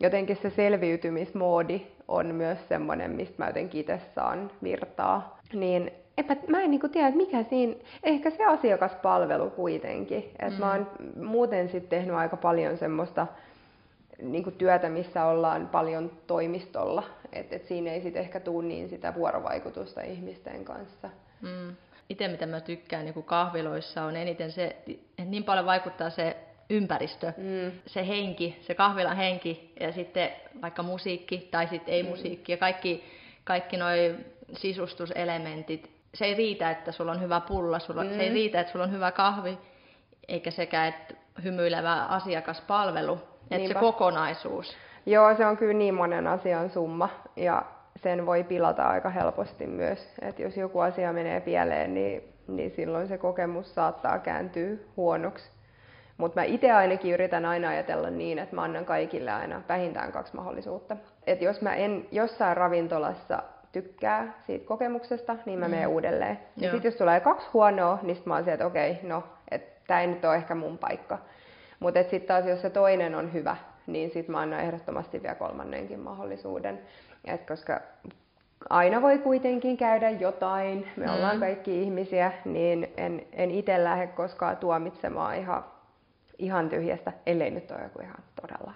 [0.00, 5.38] jotenkin se selviytymismoodi on myös semmoinen, mistä mä jotenkin itse saan virtaa.
[5.52, 10.18] Niin epä, mä en niinku tiedä, että mikä siinä, ehkä se asiakaspalvelu kuitenkin.
[10.38, 10.60] että mm.
[10.60, 10.90] mä oon
[11.22, 13.26] muuten sitten tehnyt aika paljon semmoista
[14.22, 17.02] niin kuin työtä, missä ollaan paljon toimistolla.
[17.32, 21.10] Et, et siinä ei sit ehkä tule niin sitä vuorovaikutusta ihmisten kanssa.
[21.42, 21.76] Mm.
[22.08, 26.36] Itse mitä mä tykkään niin kuin kahviloissa on eniten se, että niin paljon vaikuttaa se
[26.70, 27.72] ympäristö, mm.
[27.86, 30.30] se henki, se kahvilan henki ja sitten
[30.62, 32.08] vaikka musiikki tai sitten ei mm.
[32.08, 33.04] musiikki ja kaikki,
[33.44, 33.88] kaikki nuo
[34.52, 35.90] sisustuselementit.
[36.14, 38.10] Se ei riitä, että sulla on hyvä pulla, sulla, mm.
[38.10, 38.34] se ei mm.
[38.34, 39.58] riitä, että sulla on hyvä kahvi,
[40.28, 43.18] eikä sekä että hymyilevä asiakaspalvelu,
[43.50, 44.76] että se kokonaisuus.
[45.06, 47.62] Joo, se on kyllä niin monen asian summa ja
[47.96, 50.14] sen voi pilata aika helposti myös.
[50.22, 55.50] Että jos joku asia menee pieleen, niin, niin silloin se kokemus saattaa kääntyä huonoksi.
[56.16, 60.36] Mutta mä itse ainakin yritän aina ajatella niin, että mä annan kaikille aina vähintään kaksi
[60.36, 60.96] mahdollisuutta.
[61.26, 65.70] Että jos mä en jossain ravintolassa tykkää siitä kokemuksesta, niin mä mm.
[65.70, 66.38] menen uudelleen.
[66.56, 69.80] Ja sitten jos tulee kaksi huonoa, niin sit mä oon se, että okei, no, että
[69.86, 71.18] tämä ei nyt ole ehkä mun paikka.
[71.80, 73.56] Mutta sitten taas jos se toinen on hyvä,
[73.86, 76.80] niin sitten mä annan ehdottomasti vielä kolmannenkin mahdollisuuden.
[77.24, 77.80] Et koska
[78.70, 81.14] aina voi kuitenkin käydä jotain, me mm.
[81.14, 85.64] ollaan kaikki ihmisiä, niin en, en itse lähde koskaan tuomitsemaan ihan,
[86.38, 88.72] ihan tyhjästä, ellei nyt ole joku ihan todella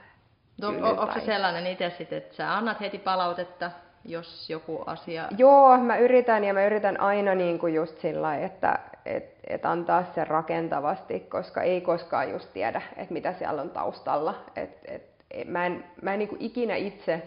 [0.60, 0.68] No,
[1.00, 3.70] onko se sellainen itse sitten, että sä annat heti palautetta,
[4.04, 5.28] jos joku asia...
[5.38, 10.04] Joo, mä yritän ja mä yritän aina niin kuin just sillä että et, et antaa
[10.14, 14.34] sen rakentavasti, koska ei koskaan just tiedä, että mitä siellä on taustalla.
[14.56, 15.02] Et, et,
[15.46, 17.22] mä en, mä en niin kuin ikinä itse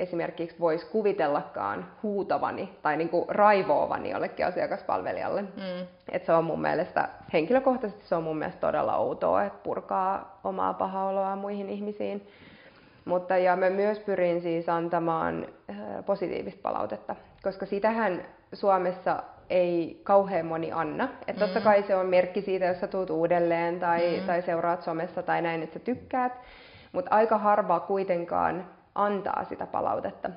[0.00, 5.42] esimerkiksi voisi kuvitellakaan huutavani tai niin kuin raivoavani jollekin asiakaspalvelijalle.
[5.42, 5.86] Mm.
[6.12, 10.74] Et se on mun mielestä, henkilökohtaisesti se on mun mielestä todella outoa, että purkaa omaa
[10.74, 12.28] pahaoloa muihin ihmisiin.
[13.08, 20.46] Mutta ja mä myös pyrin siis antamaan äh, positiivista palautetta, koska sitähän Suomessa ei kauhean
[20.46, 21.08] moni anna.
[21.26, 21.64] Että totta mm.
[21.64, 24.26] kai se on merkki siitä, jos sä tuut uudelleen tai, mm.
[24.26, 26.32] tai seuraat somessa tai näin, että sä tykkäät.
[26.92, 30.30] Mutta aika harva kuitenkaan antaa sitä palautetta.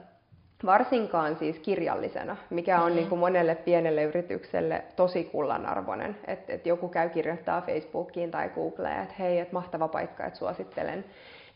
[0.65, 2.95] varsinkaan siis kirjallisena, mikä on mm-hmm.
[2.95, 6.17] niin kuin monelle pienelle yritykselle tosi kullanarvoinen.
[6.27, 11.05] Että et joku käy kirjoittaa Facebookiin tai Googleen, että hei, että mahtava paikka, että suosittelen.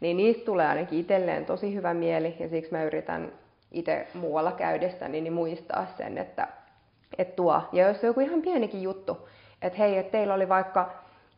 [0.05, 3.31] Niin niistä tulee ainakin itselleen tosi hyvä mieli ja siksi mä yritän
[3.71, 6.47] itse muualla käydessäni niin muistaa sen, että,
[7.17, 7.61] että tuo.
[7.71, 9.27] Ja jos on joku ihan pienikin juttu,
[9.61, 10.91] että hei, että teillä oli vaikka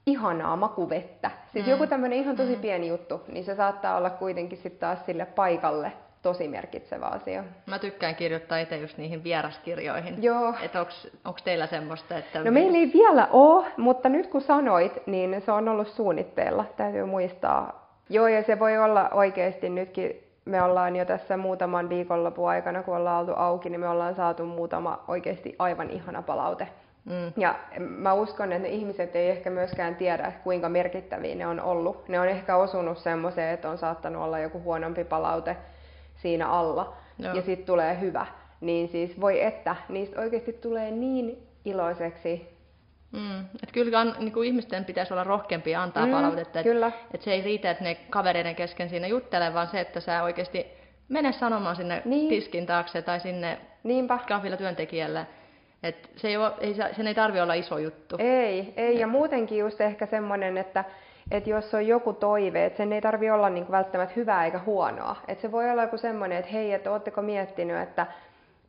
[0.06, 1.32] ihanaa makuvettä.
[1.54, 1.72] Siis mm.
[1.72, 2.62] joku tämmöinen ihan tosi mm.
[2.62, 7.44] pieni juttu, niin se saattaa olla kuitenkin sitten taas sille paikalle tosi merkitsevä asia.
[7.66, 10.24] Mä tykkään kirjoittaa itse just niihin vieraskirjoihin.
[10.24, 10.54] Joo.
[10.62, 10.80] Että
[11.26, 12.44] onko teillä semmoista, että...
[12.44, 16.66] No meillä ei vielä ole, mutta nyt kun sanoit, niin se on ollut suunnitteilla.
[16.78, 17.87] Täytyy muistaa.
[18.10, 22.96] Joo, ja se voi olla oikeasti nytkin me ollaan jo tässä muutaman viikonlopun aikana, kun
[22.96, 26.68] ollaan oltu auki, niin me ollaan saatu muutama oikeasti aivan ihana palaute.
[27.06, 27.34] Mm.
[27.38, 32.08] Ja mä uskon, että ne ihmiset ei ehkä myöskään tiedä, kuinka merkittäviä ne on ollut.
[32.10, 35.58] Ne on ehkä osunut semmoiseen, että on saattanut olla joku huonompi palaute
[36.16, 37.34] siinä alla, Joo.
[37.34, 38.26] ja sitten tulee hyvä.
[38.62, 42.57] Niin siis voi että, niistä oikeasti tulee niin iloiseksi.
[43.18, 43.46] Mm.
[43.64, 46.60] Et kyllä niin kuin ihmisten pitäisi olla rohkeampia antaa mm, palautetta.
[46.60, 50.24] Että et se ei riitä, että ne kavereiden kesken siinä juttelee, vaan se, että sä
[50.24, 50.66] oikeasti
[51.10, 52.30] mene sanomaan sinne niin.
[52.30, 54.20] tiskin taakse tai sinne Niinpä.
[54.28, 55.28] kahvilatyöntekijälle,
[55.84, 58.16] et se ei, ole, ei, sen ei tarvi olla iso juttu.
[58.20, 59.00] Ei, ei.
[59.00, 60.84] ja muutenkin just ehkä semmoinen, että
[61.32, 65.16] et jos on joku toive, että sen ei tarvi olla niinku välttämättä hyvää eikä huonoa.
[65.28, 68.08] Et se voi olla joku semmoinen, että hei, että ootteko miettinyt, että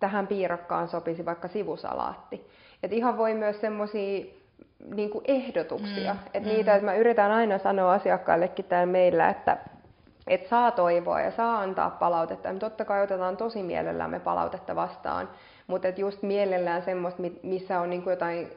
[0.00, 2.46] tähän piirakkaan sopisi vaikka sivusalaatti.
[2.82, 4.24] Et ihan voi myös semmoisia
[4.94, 6.12] niinku ehdotuksia.
[6.12, 6.48] Mm, et mm.
[6.48, 9.56] niitä, että mä yritän aina sanoa asiakkaillekin täällä meillä, että
[10.26, 12.48] et saa toivoa ja saa antaa palautetta.
[12.48, 15.28] Ja totta kai otetaan tosi mielellämme palautetta vastaan.
[15.66, 18.48] Mutta just mielellään semmoista, missä on niinku jotain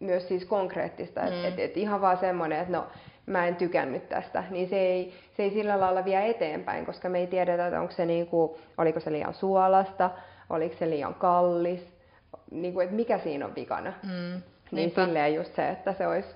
[0.00, 1.20] myös siis konkreettista.
[1.20, 1.26] Mm.
[1.26, 2.86] Että et, et ihan vaan semmoinen, että no
[3.26, 7.18] mä en tykännyt tästä, niin se ei, se ei sillä lailla vie eteenpäin, koska me
[7.18, 10.10] ei tiedetä, että onko se niinku, oliko se liian suolasta,
[10.50, 11.92] oliko se liian kallis,
[12.50, 13.92] niinku, että mikä siinä on vikana.
[14.02, 14.42] Mm.
[14.74, 16.28] Niin silleen just se, että se olisi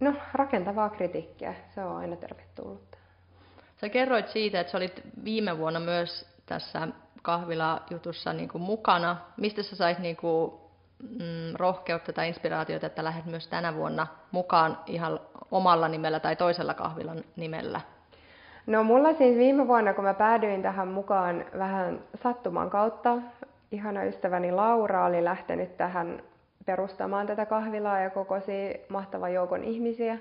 [0.00, 2.96] no, rakentavaa kritiikkiä, se on aina tervetullut.
[3.80, 6.88] Sä kerroit siitä, että sä olit viime vuonna myös tässä
[7.22, 9.16] kahvilajutussa niin kuin mukana.
[9.36, 10.52] Mistä sä sait niin kuin,
[11.02, 16.74] mm, rohkeutta tai inspiraatiota, että lähdet myös tänä vuonna mukaan ihan omalla nimellä tai toisella
[16.74, 17.80] kahvilan nimellä?
[18.66, 23.18] No mulla siis viime vuonna, kun mä päädyin tähän mukaan vähän sattuman kautta,
[23.70, 26.22] ihana ystäväni Laura oli lähtenyt tähän
[26.70, 30.18] perustamaan tätä kahvilaa ja kokosi mahtavan joukon ihmisiä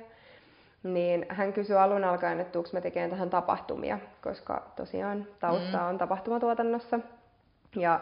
[0.84, 5.88] niin hän kysyi alun alkaen, että tuuks mä tekemään tähän tapahtumia, koska tosiaan tausta mm.
[5.88, 7.00] on tapahtumatuotannossa.
[7.76, 8.00] Ja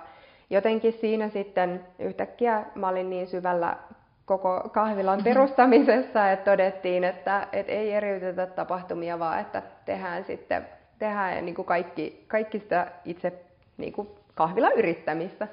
[0.50, 3.78] jotenkin siinä sitten yhtäkkiä mä olin niin syvällä
[4.26, 10.68] koko kahvilan perustamisessa, että todettiin, että, että ei eriytetä tapahtumia, vaan että tehdään sitten
[11.00, 13.34] tehdään niin kuin kaikki, kaikki sitä itse
[13.78, 15.48] niin kuin kahvilayrittämistä.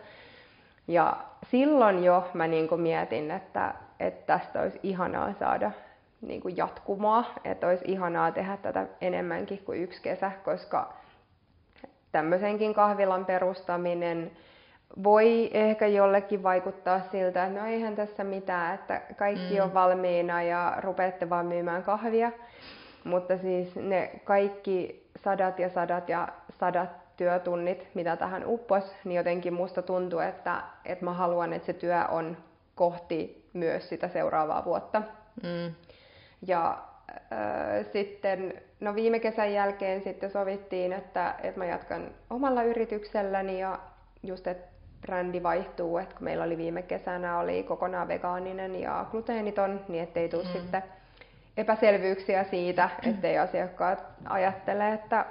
[0.89, 5.71] Ja silloin jo mä niin kuin mietin, että, että tästä olisi ihanaa saada
[6.21, 10.93] niin kuin jatkumoa, että olisi ihanaa tehdä tätä enemmänkin kuin yksi kesä, koska
[12.13, 14.31] tämmöisenkin kahvilan perustaminen
[15.03, 19.65] voi ehkä jollekin vaikuttaa siltä, että no eihän tässä mitään, että kaikki mm.
[19.65, 22.33] on valmiina ja rupeatte vaan myymään kahvia.
[23.05, 29.55] Mutta siis ne kaikki sadat ja sadat ja sadat työtunnit, mitä tähän uppos, niin jotenkin
[29.55, 32.37] musta tuntuu, että, että mä haluan, että se työ on
[32.75, 35.03] kohti myös sitä seuraavaa vuotta.
[35.43, 35.75] Mm.
[36.47, 36.79] Ja
[37.11, 43.79] äh, sitten no viime kesän jälkeen sitten sovittiin, että, että mä jatkan omalla yritykselläni ja
[44.23, 49.81] just, että brändi vaihtuu, että kun meillä oli viime kesänä oli kokonaan vegaaninen ja gluteeniton,
[49.89, 50.49] niin ettei tule mm.
[50.49, 50.83] sitten
[51.57, 55.27] epäselvyyksiä siitä, ettei asiakkaat ajattele, että,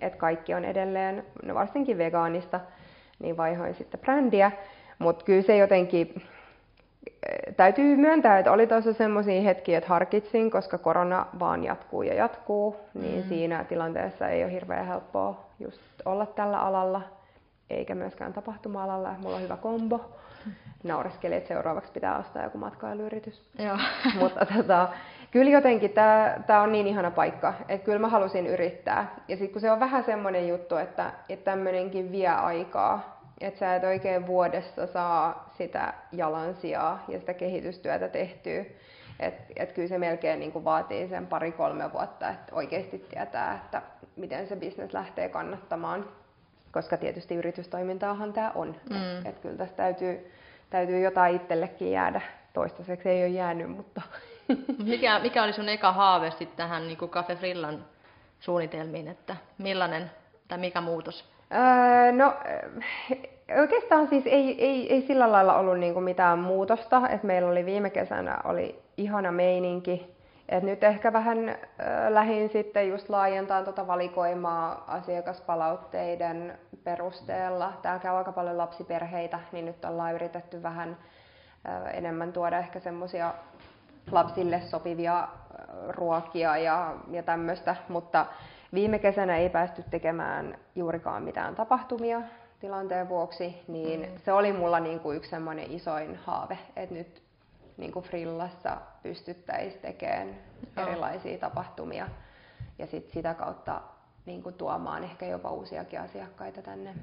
[0.00, 2.60] että kaikki on edelleen, no varsinkin vegaanista,
[3.18, 4.52] niin vaihoin sitten brändiä.
[4.98, 6.22] Mutta kyllä se jotenkin
[7.56, 12.76] täytyy myöntää, että oli tuossa semmoisia hetkiä, että harkitsin, koska korona vaan jatkuu ja jatkuu,
[12.94, 13.28] niin mm.
[13.28, 17.02] siinä tilanteessa ei ole hirveän helppoa just olla tällä alalla,
[17.70, 19.14] eikä myöskään tapahtuma-alalla.
[19.18, 20.00] Mulla on hyvä kombo.
[20.84, 23.50] Naureskelin, että seuraavaksi pitää ostaa joku matkailuyritys.
[23.58, 23.78] Joo.
[24.18, 24.88] Mutta tota,
[25.30, 25.90] kyllä jotenkin
[26.46, 29.14] tämä on niin ihana paikka, että kyllä mä halusin yrittää.
[29.28, 33.74] Ja sitten kun se on vähän semmoinen juttu, että, että tämmöinenkin vie aikaa, että sä
[33.74, 38.64] et oikein vuodessa saa sitä jalansijaa ja sitä kehitystyötä tehtyä.
[39.20, 43.82] Että et kyllä se melkein niin kuin vaatii sen pari-kolme vuotta, että oikeasti tietää, että
[44.16, 46.08] miten se bisnes lähtee kannattamaan.
[46.72, 48.76] Koska tietysti yritystoimintaahan tämä on.
[48.90, 49.16] Mm.
[49.16, 50.32] Että et kyllä tästä täytyy,
[50.70, 52.20] täytyy jotain itsellekin jäädä.
[52.52, 54.02] Toistaiseksi ei ole jäänyt, mutta...
[54.84, 57.84] Mikä, mikä oli sun eka haave sitten tähän niin kuin Cafe Frillan
[58.40, 60.10] suunnitelmiin, että millainen
[60.48, 61.24] tai mikä muutos?
[61.54, 62.34] Öö, no
[63.60, 67.90] oikeastaan siis ei, ei, ei sillä lailla ollut niinku mitään muutosta, että meillä oli viime
[67.90, 70.14] kesänä oli ihana meininki,
[70.48, 71.56] et nyt ehkä vähän äh,
[72.08, 77.72] lähin sitten just laajentaa tuota valikoimaa asiakaspalautteiden perusteella.
[77.82, 80.96] Täällä käy aika paljon lapsiperheitä, niin nyt ollaan yritetty vähän
[81.68, 83.34] äh, enemmän tuoda ehkä semmoisia
[84.12, 85.28] lapsille sopivia
[85.88, 88.26] ruokia ja, ja tämmöistä, mutta
[88.74, 92.20] viime kesänä ei päästy tekemään juurikaan mitään tapahtumia
[92.60, 94.18] tilanteen vuoksi, niin mm.
[94.24, 97.22] se oli mulla niin kuin yksi semmoinen isoin haave, että nyt
[97.76, 100.28] niin kuin frillassa pystyttäisiin tekemään
[100.76, 100.86] Joo.
[100.86, 102.08] erilaisia tapahtumia
[102.78, 103.80] ja sit sitä kautta
[104.26, 106.94] niin kuin tuomaan ehkä jopa uusiakin asiakkaita tänne.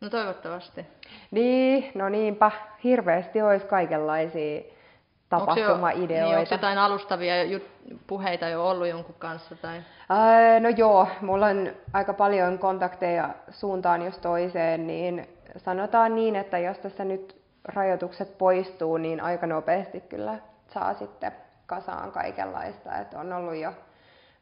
[0.00, 0.86] No toivottavasti.
[1.30, 2.50] Niin, no niinpä.
[2.84, 4.62] Hirveästi olisi kaikenlaisia
[5.28, 6.24] tapahtumaideoita.
[6.24, 7.34] Onko, niin, onko jotain alustavia
[8.06, 9.56] puheita jo ollut jonkun kanssa?
[9.56, 9.82] Tai?
[10.08, 16.58] Ää, no joo, mulla on aika paljon kontakteja suuntaan jos toiseen, niin sanotaan niin, että
[16.58, 20.38] jos tässä nyt rajoitukset poistuu, niin aika nopeasti kyllä
[20.68, 21.32] saa sitten
[21.66, 22.98] kasaan kaikenlaista.
[22.98, 23.72] että on ollut jo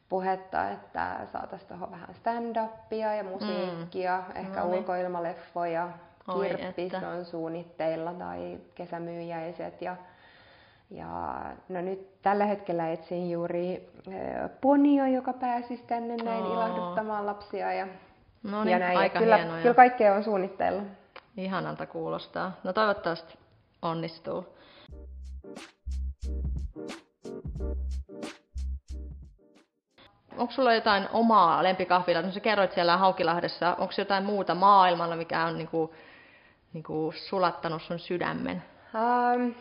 [0.09, 4.35] puhetta, että saataisiin tuohon vähän stand-upia ja musiikkia, mm.
[4.35, 4.79] ehkä no niin.
[4.79, 5.89] ulkoilmaleffoja,
[6.33, 9.81] kirppis on suunnitteilla tai kesämyyjäiset.
[9.81, 9.95] Ja,
[10.89, 16.53] ja no nyt tällä hetkellä etsin juuri äh, ponia, joka pääsisi tänne näin oh.
[16.53, 17.73] ilahduttamaan lapsia.
[17.73, 17.87] Ja,
[18.43, 18.97] no niin, ja näin.
[18.97, 19.61] Aika kyllä, hienoja.
[19.61, 20.83] kyllä kaikkea on suunnitteilla.
[21.37, 22.51] Ihanalta kuulostaa.
[22.63, 23.37] No toivottavasti
[23.81, 24.45] onnistuu.
[30.37, 32.21] Onko sulla jotain omaa lempikahvilaa?
[32.21, 33.75] No sä kerroit siellä Haukilahdessa.
[33.77, 35.93] Onko jotain muuta maailmalla, mikä on niinku,
[36.73, 38.63] niinku sulattanut sun sydämen?
[38.93, 39.53] Um,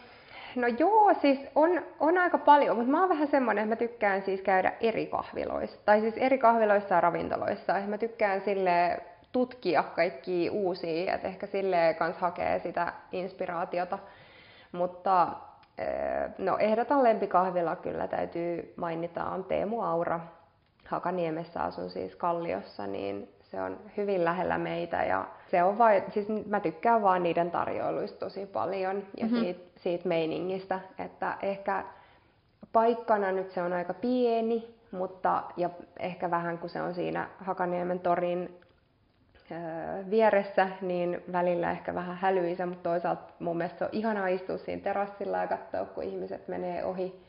[0.57, 4.23] no joo, siis on, on aika paljon, mutta mä oon vähän semmoinen, että mä tykkään
[4.23, 5.79] siis käydä eri kahviloissa.
[5.85, 7.73] Tai siis eri kahviloissa ja ravintoloissa.
[7.87, 9.01] Mä tykkään sille
[9.33, 13.99] tutkia kaikki uusia, että ehkä silleen kans hakee sitä inspiraatiota.
[14.73, 15.29] Mutta
[15.79, 20.21] eh, no ehdotan lempikahvila kyllä täytyy mainita on Teemu Aura.
[20.88, 26.26] Hakaniemessä asun siis Kalliossa, niin se on hyvin lähellä meitä ja se on vai, siis
[26.46, 29.40] mä tykkään vaan niiden tarjoiluista tosi paljon ja mm-hmm.
[29.40, 31.85] siitä, siitä meiningistä, että ehkä
[32.72, 38.00] paikkana nyt se on aika pieni, mutta ja ehkä vähän kun se on siinä Hakaniemen
[38.00, 38.61] torin
[40.11, 44.82] vieressä, niin välillä ehkä vähän hälyisä, mutta toisaalta mun mielestä se on ihanaa istua siinä
[44.82, 47.22] terassilla ja katsoa, kun ihmiset menee ohi.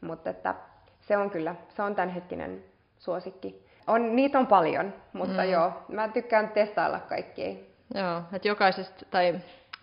[0.00, 0.54] Mutta että
[1.00, 2.64] se on kyllä, se on tämänhetkinen
[2.98, 3.63] suosikki.
[3.86, 5.50] On, niitä on paljon, mutta mm.
[5.50, 7.54] joo, mä tykkään testailla kaikkia.
[7.94, 9.34] Joo, että jokaisesta tai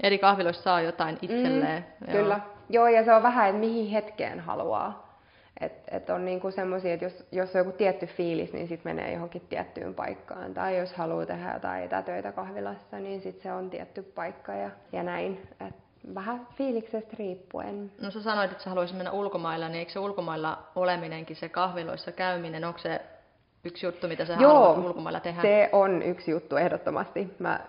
[0.03, 1.85] eri kahviloissa saa jotain itselleen.
[1.99, 2.21] Mm, joo.
[2.21, 5.11] Kyllä, joo ja se on vähän, että mihin hetkeen haluaa.
[5.59, 9.13] Et, et on niinku semmoisia, että jos, jos on joku tietty fiilis, niin sitten menee
[9.13, 10.53] johonkin tiettyyn paikkaan.
[10.53, 15.03] Tai jos haluaa tehdä jotain etätöitä kahvilassa, niin sitten se on tietty paikka ja, ja
[15.03, 15.47] näin.
[15.67, 15.75] Et
[16.15, 17.91] vähän fiiliksestä riippuen.
[18.01, 22.11] No sä sanoit, että sä haluaisit mennä ulkomailla, niin eikö se ulkomailla oleminenkin, se kahviloissa
[22.11, 23.01] käyminen, onko se
[23.63, 25.41] yksi juttu, mitä sä Joo, haluat ulkomailla tehdä?
[25.41, 27.35] se on yksi juttu ehdottomasti.
[27.39, 27.59] Mä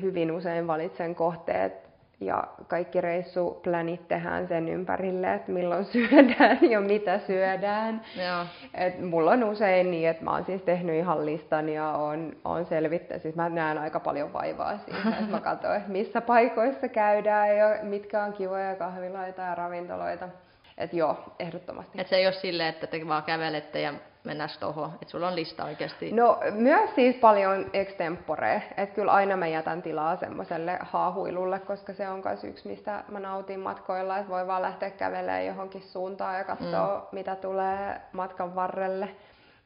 [0.00, 1.86] hyvin usein valitsen kohteet
[2.20, 8.02] ja kaikki reissuplänit tehdään sen ympärille, että milloin syödään ja mitä syödään.
[8.26, 8.44] Joo.
[8.74, 12.64] Et mulla on usein niin, että mä oon siis tehnyt ihan listan ja on, on
[12.66, 13.22] selvittänyt.
[13.22, 17.66] Siis mä näen aika paljon vaivaa siihen, että mä katson, että missä paikoissa käydään ja
[17.82, 20.28] mitkä on kivoja kahviloita ja ravintoloita.
[20.78, 22.00] Et joo, ehdottomasti.
[22.00, 25.36] Et se ei ole silleen, että te vaan kävelette ja mennään tuohon, että sulla on
[25.36, 26.12] lista oikeasti?
[26.12, 32.08] No myös siis paljon extempore, että kyllä aina mä jätän tilaa semmoiselle haahuilulle, koska se
[32.08, 36.44] on myös yksi, mistä mä nautin matkoilla, että voi vaan lähteä kävelemään johonkin suuntaan ja
[36.44, 37.02] katsoa, mm.
[37.12, 39.08] mitä tulee matkan varrelle.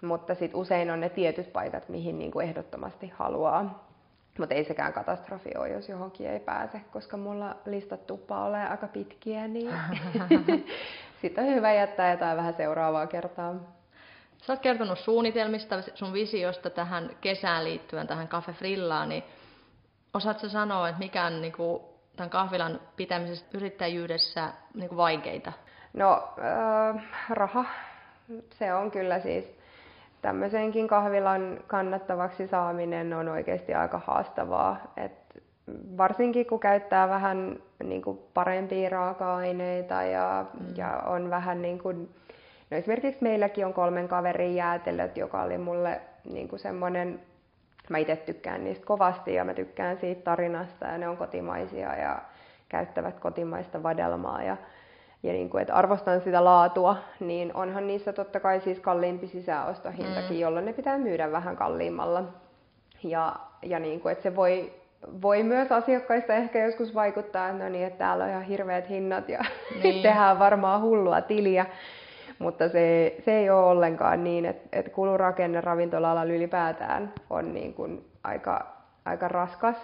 [0.03, 3.90] Mutta sitten usein on ne tietyt paikat, mihin niinku ehdottomasti haluaa.
[4.41, 8.89] Mutta ei sekään katastrofi ole, jos johonkin ei pääse, koska mulla listat tuppaa ole aika
[8.89, 9.75] pitkiä, niin
[11.23, 13.55] sitten on hyvä jättää jotain vähän seuraavaa kertaa.
[14.43, 19.25] Sä oot kertonut suunnitelmista, sun visiosta tähän kesään liittyen, tähän Cafe Frillaan, niin
[20.15, 21.83] osaatko sanoa, että mikä on niin kuin,
[22.17, 25.53] tämän kahvilan pitämisessä yrittäjyydessä niin kuin vaikeita?
[25.93, 27.65] No, äh, raha.
[28.51, 29.60] Se on kyllä siis
[30.23, 34.93] tämmöisenkin kahvilan kannattavaksi saaminen on oikeasti aika haastavaa.
[34.97, 35.13] Et
[35.97, 40.67] varsinkin kun käyttää vähän niin kuin parempia raaka-aineita ja, mm.
[40.77, 42.11] ja on vähän niin kuin,
[42.71, 47.21] No esimerkiksi meilläkin on kolmen kaverin jäätelöt, joka oli mulle niin kuin semmoinen,
[47.89, 52.23] mä itse tykkään niistä kovasti ja mä tykkään siitä tarinasta ja ne on kotimaisia ja
[52.69, 54.57] käyttävät kotimaista vadelmaa ja,
[55.23, 60.37] ja niin kuin, että arvostan sitä laatua, niin onhan niissä totta kai siis kalliimpi sisäostohintakin,
[60.37, 60.41] mm.
[60.41, 62.25] jolloin ne pitää myydä vähän kalliimmalla.
[63.03, 64.73] Ja, ja niin kuin, että se voi,
[65.23, 69.29] voi myös asiakkaista ehkä joskus vaikuttaa, että no niin, että täällä on ihan hirveät hinnat
[69.29, 69.45] ja
[69.83, 70.03] niin.
[70.03, 71.67] tehdään varmaan hullua tiliä.
[72.39, 78.05] Mutta se, se ei ole ollenkaan niin, että, että kulurakenne ravintola ylipäätään on niin kuin
[78.25, 78.67] aika,
[79.05, 79.77] aika raskas.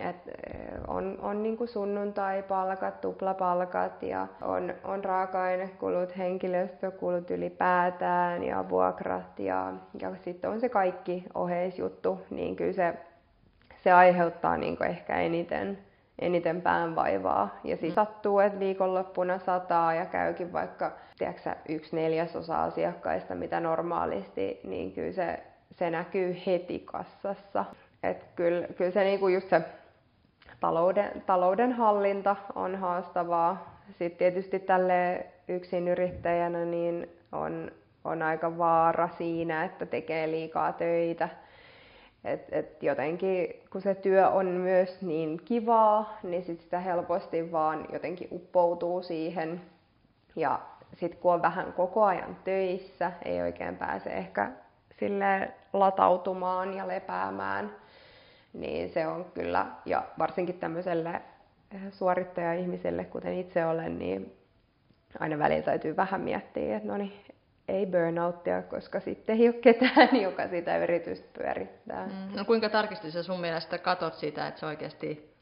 [0.00, 0.16] Et
[0.86, 9.72] on on niin kuin sunnuntai-palkat, tuplapalkat ja on, on raaka-ainekulut, henkilöstökulut ylipäätään ja vuokrat ja,
[10.00, 12.94] ja sitten on se kaikki oheisjuttu, niin kyllä se,
[13.76, 15.78] se aiheuttaa niin kuin ehkä eniten,
[16.18, 17.60] eniten päänvaivaa.
[17.64, 24.60] Ja siis sattuu, että viikonloppuna sataa ja käykin vaikka tiedätkö, yksi neljäsosa asiakkaista, mitä normaalisti,
[24.64, 27.64] niin kyllä se, se näkyy heti kassassa.
[28.02, 29.62] Et kyllä, kyllä se niinku just se
[30.62, 33.80] talouden, talouden hallinta on haastavaa.
[33.98, 37.70] Sitten tietysti tälle yksin yrittäjänä niin on,
[38.04, 41.28] on aika vaara siinä, että tekee liikaa töitä.
[42.24, 47.86] Et, et jotenkin kun se työ on myös niin kivaa, niin sit sitä helposti vaan
[47.92, 49.60] jotenkin uppoutuu siihen.
[50.36, 50.58] Ja
[50.94, 54.50] sitten kun on vähän koko ajan töissä, ei oikein pääse ehkä
[54.98, 57.70] sille latautumaan ja lepäämään,
[58.52, 61.22] niin se on kyllä, ja varsinkin tämmöiselle
[61.74, 64.36] eh, suorittaja-ihmiselle, kuten itse olen, niin
[65.20, 67.12] aina välillä täytyy vähän miettiä, että no niin,
[67.68, 72.06] ei burnouttia, koska sitten ei ole ketään, joka sitä yritystä pyörittää.
[72.06, 75.34] Mm, no kuinka tarkasti sä sun mielestä katot sitä, että sä oikeasti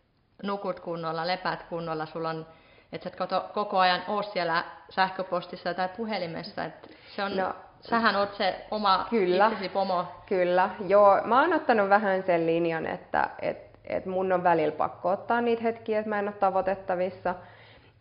[0.42, 2.46] nukut kunnolla, lepäät kunnolla, sulla on
[2.92, 6.64] että sä et koko ajan ole siellä sähköpostissa tai puhelimessa.
[6.64, 10.04] Että se on, no, sähän oot se oma kyllä, itsesi pomo.
[10.26, 11.20] Kyllä, joo.
[11.24, 15.62] Mä oon ottanut vähän sen linjan, että et, et mun on välillä pakko ottaa niitä
[15.62, 17.34] hetkiä, että mä en ole tavoitettavissa.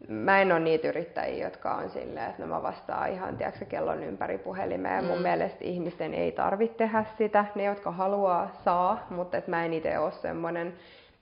[0.07, 4.03] Mä en ole niitä yrittäjiä, jotka on silleen, että no mä vastaan ihan tiedätkö, kellon
[4.03, 5.03] ympäri puhelimeen.
[5.03, 5.09] Mm.
[5.09, 7.45] Mun mielestä ihmisten ei tarvitse tehdä sitä.
[7.55, 10.73] Ne, jotka haluaa, saa, mutta et mä en itse ole semmoinen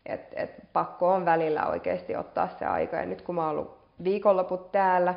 [0.08, 2.98] et, et pakko on välillä oikeasti ottaa se aika.
[2.98, 5.14] Ja nyt kun mä oon ollut viikonloput täällä,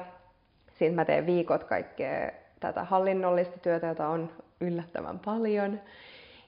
[0.71, 2.31] siinä mä teen viikot kaikkea
[2.61, 4.31] tätä hallinnollista työtä, jota on
[4.61, 5.81] yllättävän paljon,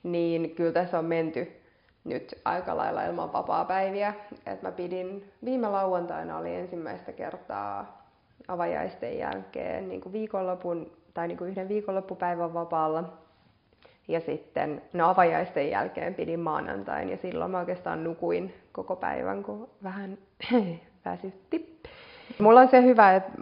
[0.02, 1.62] niin kyllä tässä on menty
[2.04, 4.14] nyt aika lailla ilman vapaa-päiviä.
[4.46, 8.02] Et mä pidin, viime lauantaina oli ensimmäistä kertaa
[8.48, 13.12] avajaisten jälkeen niin kuin viikonlopun, tai niin kuin yhden viikonloppupäivän vapaalla.
[14.08, 19.68] Ja sitten no avajaisten jälkeen pidin maanantain ja silloin mä oikeastaan nukuin koko päivän, kun
[19.82, 20.18] vähän
[21.04, 21.80] väsytti.
[22.38, 23.32] Mulla on se hyvä, että,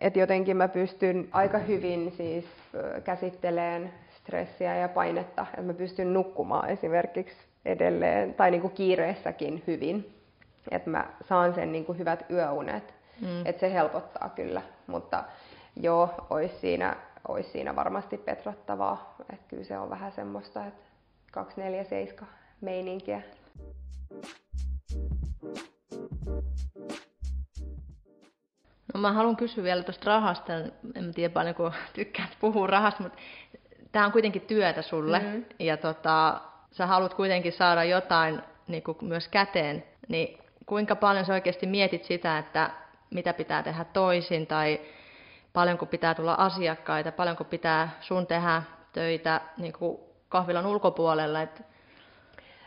[0.00, 2.44] että jotenkin mä pystyn aika hyvin siis
[3.04, 10.14] käsittelemään stressiä ja painetta, että mä pystyn nukkumaan esimerkiksi edelleen tai niin kuin kiireessäkin hyvin,
[10.70, 13.46] että mä saan sen niin kuin hyvät yöunet, mm.
[13.46, 15.24] että se helpottaa kyllä, mutta
[15.76, 16.96] joo, olisi siinä
[17.28, 19.14] olisi siinä varmasti petrattavaa.
[19.32, 20.84] Että kyllä se on vähän semmoista, että
[21.32, 22.28] 247
[22.60, 23.22] meininkiä.
[28.98, 30.52] No mä haluan kysyä vielä tuosta rahasta.
[30.94, 33.18] En tiedä paljon, kun tykkäät puhua rahasta, mutta
[33.92, 35.18] tämä on kuitenkin työtä sulle.
[35.18, 35.44] Mm-hmm.
[35.58, 36.40] Ja tota,
[36.70, 39.84] sä haluat kuitenkin saada jotain niin kuin myös käteen.
[40.08, 42.70] Niin kuinka paljon sä oikeasti mietit sitä, että
[43.10, 44.80] mitä pitää tehdä toisin tai
[45.52, 51.62] paljonko pitää tulla asiakkaita, paljonko pitää sun tehdä töitä niin kuin kahvilan ulkopuolella, että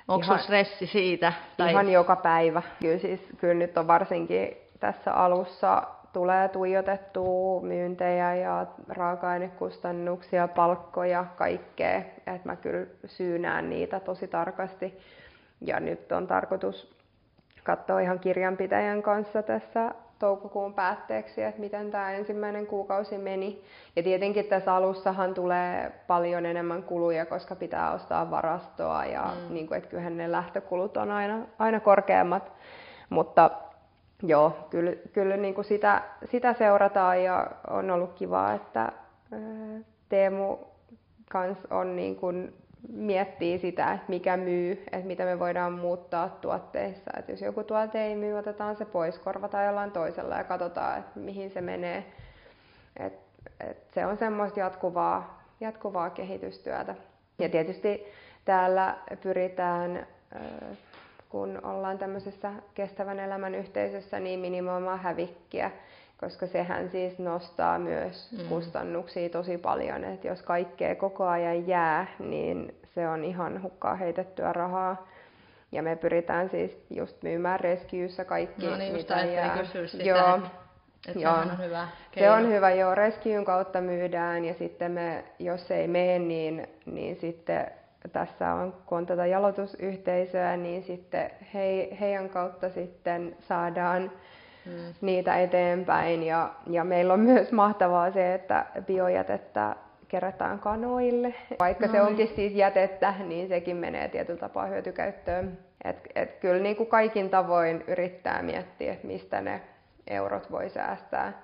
[0.07, 1.33] onko ihan, stressi siitä?
[1.57, 1.71] Tai...
[1.71, 2.61] Ihan joka päivä.
[2.79, 5.83] Kyllä, siis, kyllä nyt on varsinkin tässä alussa
[6.13, 12.01] tulee tuijotettua myyntejä ja raaka-ainekustannuksia, palkkoja, kaikkea.
[12.27, 14.99] Et mä kyllä syynään niitä tosi tarkasti.
[15.61, 16.95] Ja nyt on tarkoitus
[17.63, 23.63] katsoa ihan kirjanpitäjän kanssa tässä toukokuun päätteeksi, että miten tämä ensimmäinen kuukausi meni.
[23.95, 29.53] Ja tietenkin tässä alussahan tulee paljon enemmän kuluja, koska pitää ostaa varastoa ja mm.
[29.53, 32.51] niin kuin, että kyllähän ne lähtökulut on aina, aina korkeammat.
[33.09, 33.51] Mutta
[34.23, 38.91] joo, kyllä, kyllä niin kuin sitä, sitä seurataan ja on ollut kiva, että
[40.09, 40.57] Teemu
[41.29, 42.53] kans on niin kuin
[42.89, 47.11] miettii sitä, että mikä myy, että mitä me voidaan muuttaa tuotteissa.
[47.17, 51.19] Että jos joku tuote ei myy, otetaan se pois, korvataan jollain toisella ja katsotaan, että
[51.19, 52.05] mihin se menee.
[52.97, 53.13] Et,
[53.59, 56.95] et se on semmoista jatkuvaa, jatkuvaa kehitystyötä.
[57.39, 58.05] Ja tietysti
[58.45, 60.07] täällä pyritään,
[61.31, 65.71] kun ollaan tämmöisessä kestävän elämän yhteisössä, niin minimoimaan hävikkiä
[66.21, 68.49] koska sehän siis nostaa myös mm.
[68.49, 70.03] kustannuksia tosi paljon.
[70.03, 75.07] että jos kaikkea koko ajan jää, niin se on ihan hukkaa heitettyä rahaa.
[75.71, 79.57] Ja me pyritään siis just myymään Rescuessa kaikki, no niin, mitä jää.
[79.57, 80.39] kysyä sitä, joo.
[81.07, 81.33] Että joo.
[81.33, 82.35] on hyvä keino.
[82.35, 82.95] Se on hyvä, joo.
[82.95, 87.71] Rescuen kautta myydään ja sitten me, jos ei mene, niin, niin sitten
[88.09, 94.11] tässä on, kun on tätä jalotusyhteisöä, niin sitten he, heidän kautta sitten saadaan
[94.65, 94.93] mm.
[95.01, 96.23] niitä eteenpäin.
[96.23, 99.75] Ja, ja meillä on myös mahtavaa se, että biojätettä
[100.07, 101.33] kerätään kanoille.
[101.59, 105.57] Vaikka no, se onkin siis jätettä, niin sekin menee tietyllä tapaa hyötykäyttöön.
[105.83, 109.61] Et, et kyllä niin kuin kaikin tavoin yrittää miettiä, että mistä ne
[110.07, 111.41] eurot voi säästää.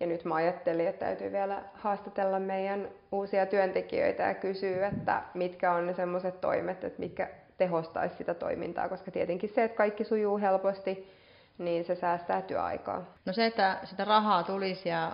[0.00, 5.72] Ja nyt mä ajattelin, että täytyy vielä haastatella meidän uusia työntekijöitä ja kysyä, että mitkä
[5.72, 10.38] on ne semmoiset toimet, että mitkä tehostaisi sitä toimintaa, koska tietenkin se, että kaikki sujuu
[10.38, 11.12] helposti,
[11.58, 13.04] niin se säästää työaikaa.
[13.26, 15.12] No se, että sitä rahaa tulisi ja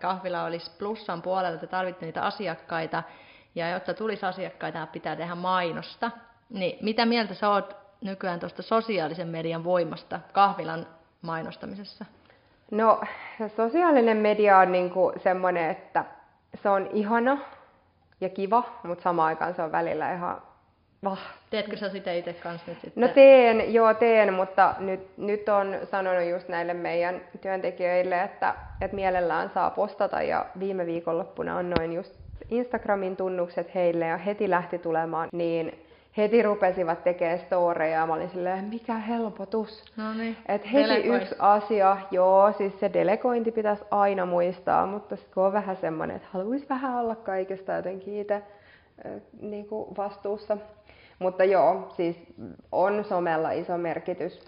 [0.00, 3.02] kahvila olisi plussan puolella, että tarvitte niitä asiakkaita,
[3.54, 6.10] ja jotta tulisi asiakkaita, pitää tehdä mainosta.
[6.50, 10.86] Niin mitä mieltä sä oot nykyään tuosta sosiaalisen median voimasta kahvilan
[11.22, 12.04] mainostamisessa?
[12.70, 13.00] No,
[13.56, 16.04] sosiaalinen media on niinku semmoinen, että
[16.62, 17.38] se on ihana
[18.20, 20.42] ja kiva, mutta samaan aikaan se on välillä ihan
[21.04, 21.20] vah.
[21.50, 23.00] Teetkö sä sitä itse kanssa nyt sitten?
[23.00, 28.94] No teen, joo teen, mutta nyt, nyt on sanonut just näille meidän työntekijöille, että, että
[28.94, 32.14] mielellään saa postata ja viime viikonloppuna annoin just
[32.50, 35.83] Instagramin tunnukset heille ja heti lähti tulemaan, niin
[36.16, 39.84] heti rupesivat tekemään storeja ja mä olin silleen, mikä helpotus.
[39.96, 40.36] No niin.
[40.48, 41.16] Et heti Delegoi.
[41.16, 46.16] yksi asia, joo, siis se delegointi pitäisi aina muistaa, mutta sitten kun on vähän semmoinen,
[46.16, 48.42] että haluaisi vähän olla kaikesta jotenkin itse
[49.40, 50.56] niin kuin vastuussa.
[51.18, 52.16] Mutta joo, siis
[52.72, 54.44] on somella iso merkitys.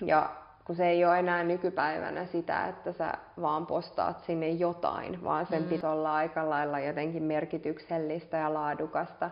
[0.00, 0.30] Ja
[0.64, 5.62] kun se ei ole enää nykypäivänä sitä, että sä vaan postaat sinne jotain, vaan sen
[5.62, 5.68] mm.
[5.68, 9.30] pitäisi olla aika lailla jotenkin merkityksellistä ja laadukasta.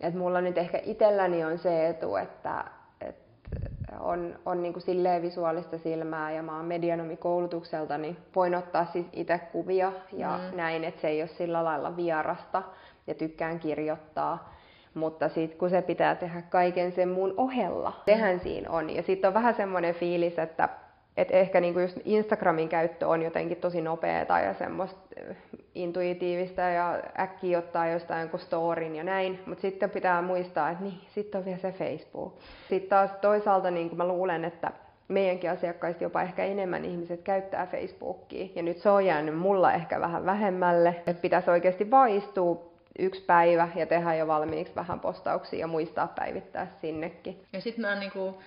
[0.00, 2.64] Et mulla nyt ehkä itselläni on se etu, että,
[3.00, 8.84] että on, on niin kuin silleen visuaalista silmää ja mä oon medianomikoulutukselta, niin voin ottaa
[8.84, 10.56] siis itse kuvia ja mm.
[10.56, 12.62] näin, että se ei ole sillä lailla vierasta
[13.06, 14.52] ja tykkään kirjoittaa.
[14.94, 18.90] Mutta sitten kun se pitää tehdä kaiken sen mun ohella, sehän siinä on.
[18.90, 20.68] Ja sitten on vähän semmoinen fiilis, että
[21.16, 25.36] et ehkä niinku just Instagramin käyttö on jotenkin tosi nopeeta ja semmoista eh,
[25.74, 31.00] intuitiivista ja äkkiä ottaa jostain jonkun storin ja näin, mutta sitten pitää muistaa, että niin,
[31.14, 32.38] sitten on vielä se Facebook.
[32.68, 34.72] Sitten taas toisaalta niin mä luulen, että
[35.08, 38.48] meidänkin asiakkaista jopa ehkä enemmän ihmiset käyttää Facebookia.
[38.54, 43.68] Ja nyt se on jäänyt mulla ehkä vähän vähemmälle, että pitäisi oikeasti vaistua yksi päivä
[43.74, 47.44] ja tehdä jo valmiiksi vähän postauksia ja muistaa päivittää sinnekin.
[47.52, 48.42] Ja sitten mä niinku,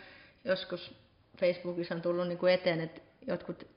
[0.46, 1.05] joskus
[1.40, 3.76] Facebookissa on tullut niinku eteen, että jotkut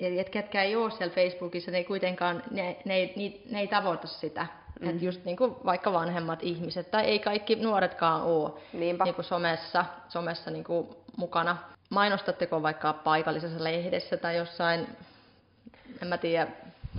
[0.00, 3.68] Eli et ketkä ei ole siellä Facebookissa, ne ei kuitenkaan, ne, ne, ei, ne ei
[3.68, 4.46] tavoita sitä.
[4.80, 4.88] Mm.
[4.90, 9.04] Että just niin kuin vaikka vanhemmat ihmiset, tai ei kaikki nuoretkaan ole Niinpä.
[9.04, 11.56] Niin kuin somessa, somessa niin kuin mukana.
[11.90, 14.86] Mainostatteko vaikka paikallisessa lehdessä tai jossain,
[16.02, 16.48] en mä tiedä,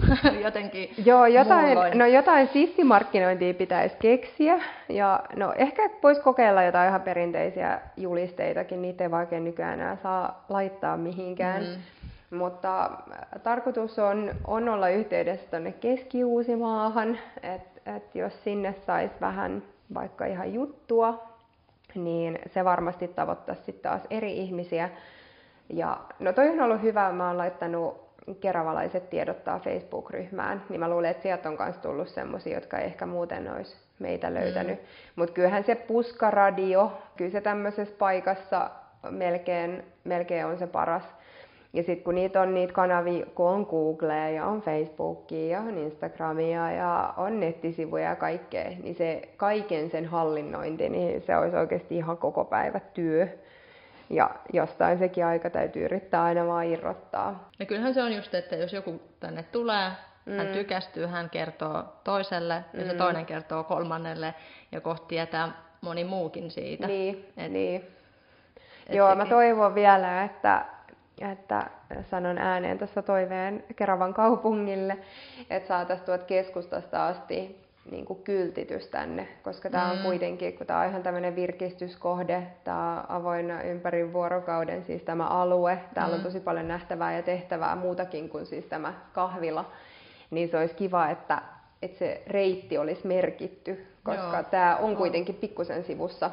[0.44, 4.60] jotenkin Joo, jotain, no jotain sissimarkkinointia pitäisi keksiä.
[4.90, 10.46] Ja no ehkä voisi kokeilla jotain ihan perinteisiä julisteitakin, niitä ei vaikea nykyään enää saa
[10.50, 11.64] laittaa mihinkään.
[11.64, 12.38] Mm.
[12.38, 19.64] Mutta äh, tarkoitus on, on olla yhteydessä tuonne Keski-Uusimaahan, että et jos sinne saisi vähän
[19.94, 21.28] vaikka ihan juttua,
[21.96, 24.90] niin se varmasti tavoittaisi sitten taas eri ihmisiä.
[25.70, 31.12] Ja no toi on ollut hyvä, mä oon laittanut keravalaiset tiedottaa Facebook-ryhmään, niin mä luulen,
[31.12, 34.80] että sieltä on myös tullut semmoisia, jotka ei ehkä muuten olisi meitä löytänyt.
[34.80, 34.86] Mm.
[35.16, 38.70] Mutta kyllähän se puskaradio, kyllä se tämmöisessä paikassa
[39.10, 41.04] melkein, melkein on se paras.
[41.74, 45.78] Ja sitten kun niitä on niitä kanavia, kun on Googlea ja on Facebookia ja on
[45.78, 51.98] Instagramia ja on nettisivuja ja kaikkea, niin se kaiken sen hallinnointi, niin se olisi oikeasti
[51.98, 53.28] ihan koko päivä työ.
[54.10, 57.50] Ja jostain sekin aika täytyy yrittää aina vaan irrottaa.
[57.60, 59.92] Ja kyllähän se on just, että jos joku tänne tulee,
[60.26, 60.38] mm.
[60.38, 62.80] hän tykästyy, hän kertoo toiselle mm.
[62.80, 62.98] ja se mm.
[62.98, 64.34] toinen kertoo kolmannelle
[64.72, 65.52] ja kohti tietää
[65.82, 66.88] moni muukin siitä.
[66.88, 67.84] Niin, et, niin.
[68.88, 69.24] Et Joo, sekin.
[69.24, 70.66] mä toivon vielä, että,
[71.32, 71.70] että
[72.02, 74.98] sanon ääneen tässä toiveen Keravan kaupungille,
[75.50, 80.04] että saataisiin tuot keskustasta asti niin kuin kyltitys tänne, koska tämä on mm.
[80.04, 86.16] kuitenkin, kun tämä on ihan tämmöinen virkistyskohde, tämä avoinna ympäri vuorokauden, siis tämä alue, täällä
[86.16, 86.20] mm.
[86.20, 89.72] on tosi paljon nähtävää ja tehtävää muutakin kuin siis tämä kahvila,
[90.32, 91.42] niin se olisi kiva, että,
[91.82, 94.44] että se reitti olisi merkitty, koska Joo.
[94.52, 96.32] tämä on kuitenkin pikkusen sivussa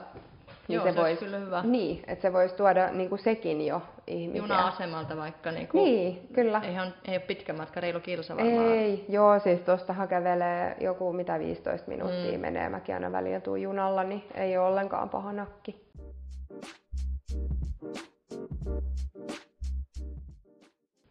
[0.68, 1.62] niin Joo, se, se vois, kyllä hyvä.
[1.62, 4.42] Niin, että se voisi tuoda niin kuin sekin jo ihmisiä.
[4.42, 5.50] Juna-asemalta vaikka.
[5.50, 6.60] Niin, kuin, niin kyllä.
[6.64, 8.68] Eihän, ei ole pitkä matka, reilu kilsa varmaan.
[8.68, 12.40] Ei, joo, siis tuosta kävelee joku mitä 15 minuuttia mm.
[12.40, 12.68] menee.
[12.68, 15.84] Mäkin aina välillä tuun junalla, niin ei ole ollenkaan paha nakki.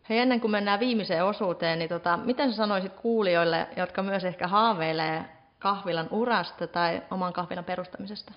[0.09, 4.47] Hei, ennen kuin mennään viimeiseen osuuteen, niin tota, miten sä sanoisit kuulijoille, jotka myös ehkä
[4.47, 5.25] haaveilee
[5.59, 8.33] kahvilan urasta tai oman kahvilan perustamisesta?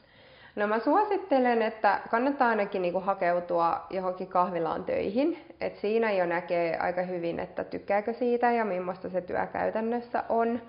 [0.56, 5.38] No mä suosittelen, että kannattaa ainakin niinku hakeutua johonkin kahvilaan töihin.
[5.60, 10.60] Et siinä jo näkee aika hyvin, että tykkääkö siitä ja millaista se työ käytännössä on.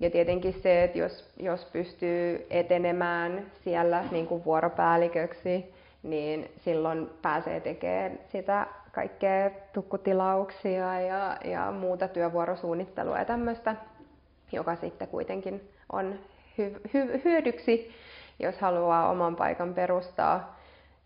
[0.00, 7.60] Ja tietenkin se, että jos, jos pystyy etenemään siellä niin kuin vuoropäälliköksi, niin silloin pääsee
[7.60, 13.76] tekemään sitä kaikkea tukkutilauksia ja, ja muuta työvuorosuunnittelua ja tämmöistä,
[14.52, 16.18] joka sitten kuitenkin on
[16.58, 17.94] hy, hy, hyödyksi,
[18.38, 20.56] jos haluaa oman paikan perustaa.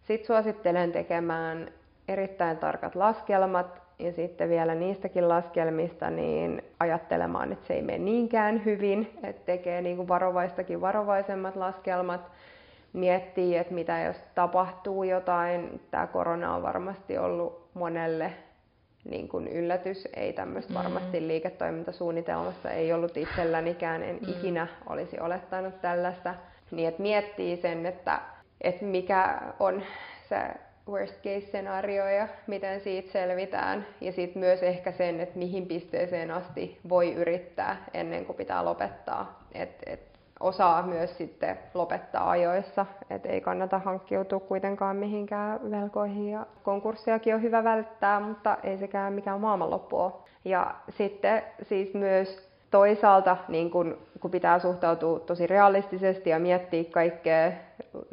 [0.03, 1.71] Sitten suosittelen tekemään
[2.09, 8.65] erittäin tarkat laskelmat ja sitten vielä niistäkin laskelmista niin ajattelemaan, että se ei mene niinkään
[8.65, 12.31] hyvin, että tekee niin kuin varovaistakin varovaisemmat laskelmat,
[12.93, 15.81] miettii, että mitä jos tapahtuu jotain.
[15.91, 18.33] Tämä korona on varmasti ollut monelle
[19.05, 20.79] niin kuin yllätys, ei tämmöistä mm.
[20.79, 24.29] varmasti liiketoimintasuunnitelmassa ei ollut itsellänikään, en mm.
[24.29, 26.35] ikinä olisi olettanut tällaista.
[26.71, 28.21] Niin että miettii sen, että,
[28.61, 29.83] että mikä on
[30.29, 30.39] se
[30.89, 33.87] worst case scenario ja miten siitä selvitään.
[34.01, 39.43] Ja sitten myös ehkä sen, että mihin pisteeseen asti voi yrittää ennen kuin pitää lopettaa.
[39.55, 40.01] Et, et
[40.41, 47.43] osaa myös sitten lopettaa ajoissa, et ei kannata hankkiutua kuitenkaan mihinkään velkoihin ja konkurssiakin on
[47.43, 50.13] hyvä välttää, mutta ei sekään mikään maailmanloppu ole.
[50.45, 57.53] Ja sitten siis myös toisaalta niin kun, kun pitää suhtautua tosi realistisesti ja miettiä kaikkea,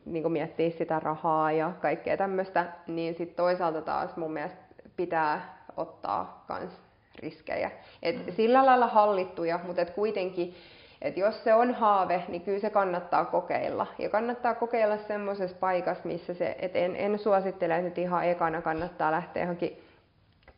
[0.06, 4.62] niin kun miettiä sitä rahaa ja kaikkea tämmöistä, niin sitten toisaalta taas mun mielestä
[4.96, 6.72] pitää ottaa kans
[7.20, 7.72] riskejä.
[8.04, 8.34] Et mm.
[8.34, 10.56] Sillä lailla hallittuja, mutta et kuitenkin,
[11.02, 13.88] että jos se on haave, niin kyllä se kannattaa kokeilla.
[14.00, 18.62] Ja kannattaa kokeilla semmoisessa paikassa, missä se, et en, en suosittele, että nyt ihan ekana
[18.62, 19.85] kannattaa lähteä johonkin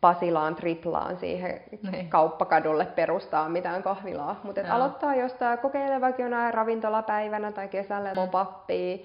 [0.01, 2.09] Pasilaan, Triplaan siihen niin.
[2.09, 4.39] kauppakadulle perustaa mitään kahvilaa.
[4.43, 8.29] Mutta aloittaa jostain, kokeile vaikka jonain ravintolapäivänä tai kesällä mm.
[8.31, 8.97] pappia,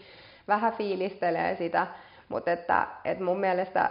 [0.48, 1.86] vähän fiilistelee sitä.
[2.28, 3.90] Mutta että, että mun mielestä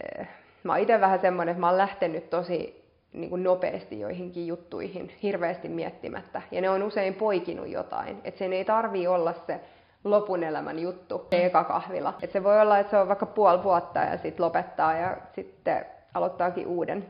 [0.00, 0.28] eh,
[0.62, 5.12] mä oon itse vähän semmoinen, että mä oon lähtenyt tosi niin kuin nopeasti joihinkin juttuihin,
[5.22, 6.42] hirveästi miettimättä.
[6.50, 8.20] Ja ne on usein poikinut jotain.
[8.24, 9.60] Että sen ei tarvi olla se
[10.04, 12.14] lopun elämän juttu, se eka kahvila.
[12.22, 15.86] Et se voi olla, että se on vaikka puoli vuotta ja sitten lopettaa ja sitten
[16.14, 17.06] aloittaakin uuden.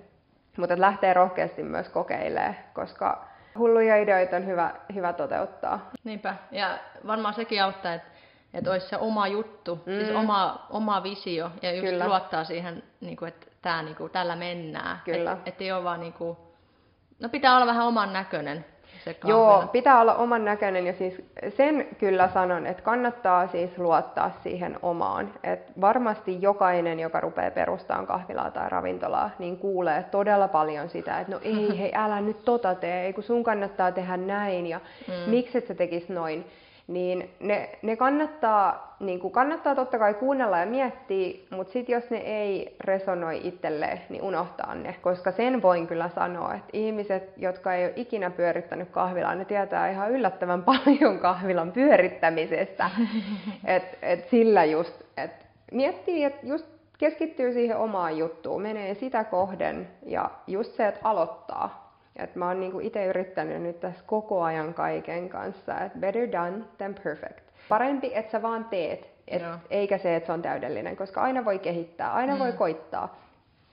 [0.56, 3.28] Mutta lähtee rohkeasti myös kokeilemaan, koska
[3.58, 5.90] hulluja ideoita on hyvä, hyvä toteuttaa.
[6.04, 8.08] Niinpä, ja varmaan sekin auttaa, että,
[8.54, 10.04] että olisi se oma juttu, siis mm.
[10.04, 12.06] siis oma, oma visio, ja just Kyllä.
[12.06, 15.00] luottaa siihen, niin kuin, että tää, niin kuin, tällä mennään.
[15.04, 15.32] Kyllä.
[15.32, 16.36] Et, et ei ole vaan, niin kuin,
[17.20, 18.64] no pitää olla vähän oman näköinen
[19.04, 24.30] se Joo, pitää olla oman näköinen ja siis sen kyllä sanon, että kannattaa siis luottaa
[24.42, 25.32] siihen omaan.
[25.42, 31.32] Et varmasti jokainen, joka rupeaa perustamaan kahvilaa tai ravintolaa, niin kuulee todella paljon sitä, että
[31.32, 35.30] no ei, hei, älä nyt tota tee, ei kun sun kannattaa tehdä näin ja mm.
[35.30, 36.44] miksi et sä tekis noin
[36.86, 42.10] niin ne, ne kannattaa, niin kuin kannattaa totta kai kuunnella ja miettiä, mutta sitten jos
[42.10, 44.96] ne ei resonoi itselleen, niin unohtaa ne.
[45.02, 49.90] Koska sen voin kyllä sanoa, että ihmiset, jotka ei ole ikinä pyörittänyt kahvilaa, ne tietää
[49.90, 52.90] ihan yllättävän paljon kahvilan pyörittämisestä.
[53.64, 56.66] et, et sillä just, että miettii, että just
[56.98, 61.83] keskittyy siihen omaan juttuun, menee sitä kohden ja just se, että aloittaa
[62.16, 66.64] et mä oon niinku itse yrittänyt nyt tässä koko ajan kaiken kanssa, että better done
[66.78, 67.44] than perfect.
[67.68, 71.58] Parempi, että sä vaan teet, et, eikä se, että se on täydellinen, koska aina voi
[71.58, 72.38] kehittää, aina mm.
[72.38, 73.16] voi koittaa.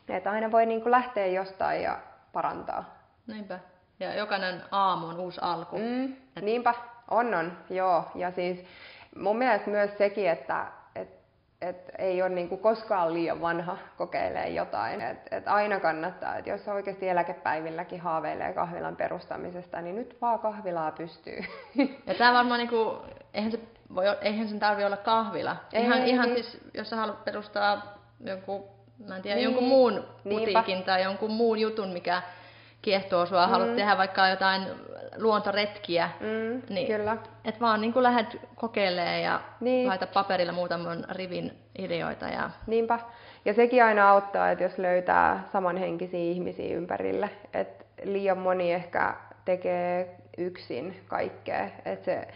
[0.10, 2.00] Että aina voi niinku lähteä jostain ja
[2.34, 2.96] parantaa.
[3.28, 3.60] Niinpä.
[4.00, 5.78] Ja jokainen aamu on uusi alku.
[5.78, 6.44] Mm, et...
[6.44, 6.74] Niinpä,
[7.12, 8.04] on on, joo.
[8.16, 8.66] Ja siis
[9.16, 10.66] mun mielestä myös sekin, että
[11.62, 15.02] et ei ole niinku koskaan liian vanha kokeilee jotain.
[15.02, 20.92] Et, et aina kannattaa, että jos oikeasti eläkepäivilläkin haaveilee kahvilan perustamisesta, niin nyt vaan kahvilaa
[20.92, 21.40] pystyy.
[22.08, 22.98] Ja tämä varmaan, niinku,
[23.34, 23.60] eihän, se
[23.96, 25.56] voi, eihän sen tarvi olla kahvila.
[25.74, 26.44] Ei, ihan, ei, ihan niin.
[26.44, 28.64] siis, jos sä haluat perustaa jonkun,
[29.08, 29.44] mä en tiedä, niin.
[29.44, 30.86] jonkun muun putiikin Niinpä.
[30.86, 32.22] tai jonkun muun jutun, mikä
[32.82, 33.52] kiehtoo sua, mm.
[33.52, 34.68] haluat tehdä vaikka jotain
[35.18, 37.18] luontoretkiä, mm, niin kyllä.
[37.46, 39.88] et vaan niin lähdet kokeilemaan ja niin.
[39.88, 42.26] laita paperilla muutaman rivin ideoita.
[42.26, 42.50] Ja...
[42.68, 43.00] Niinpä.
[43.46, 47.30] Ja sekin aina auttaa, että jos löytää samanhenkisiä ihmisiä ympärille.
[47.54, 51.70] Et liian moni ehkä tekee yksin kaikkea.
[51.86, 52.28] Et se,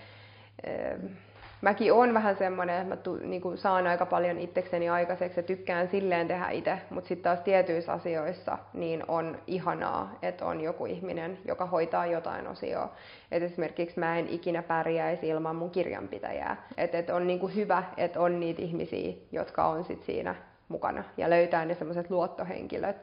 [1.65, 5.43] mäkin on vähän semmoinen, että mä tu, niin kuin saan aika paljon itsekseni aikaiseksi ja
[5.43, 10.85] tykkään silleen tehdä itse, mutta sitten taas tietyissä asioissa niin on ihanaa, että on joku
[10.85, 12.93] ihminen, joka hoitaa jotain osioa.
[13.31, 16.67] Et esimerkiksi mä en ikinä pärjäisi ilman mun kirjanpitäjää.
[16.77, 20.35] Et, et on niin kuin hyvä, että on niitä ihmisiä, jotka on sit siinä
[20.67, 22.97] mukana ja löytää ne semmoiset luottohenkilöt,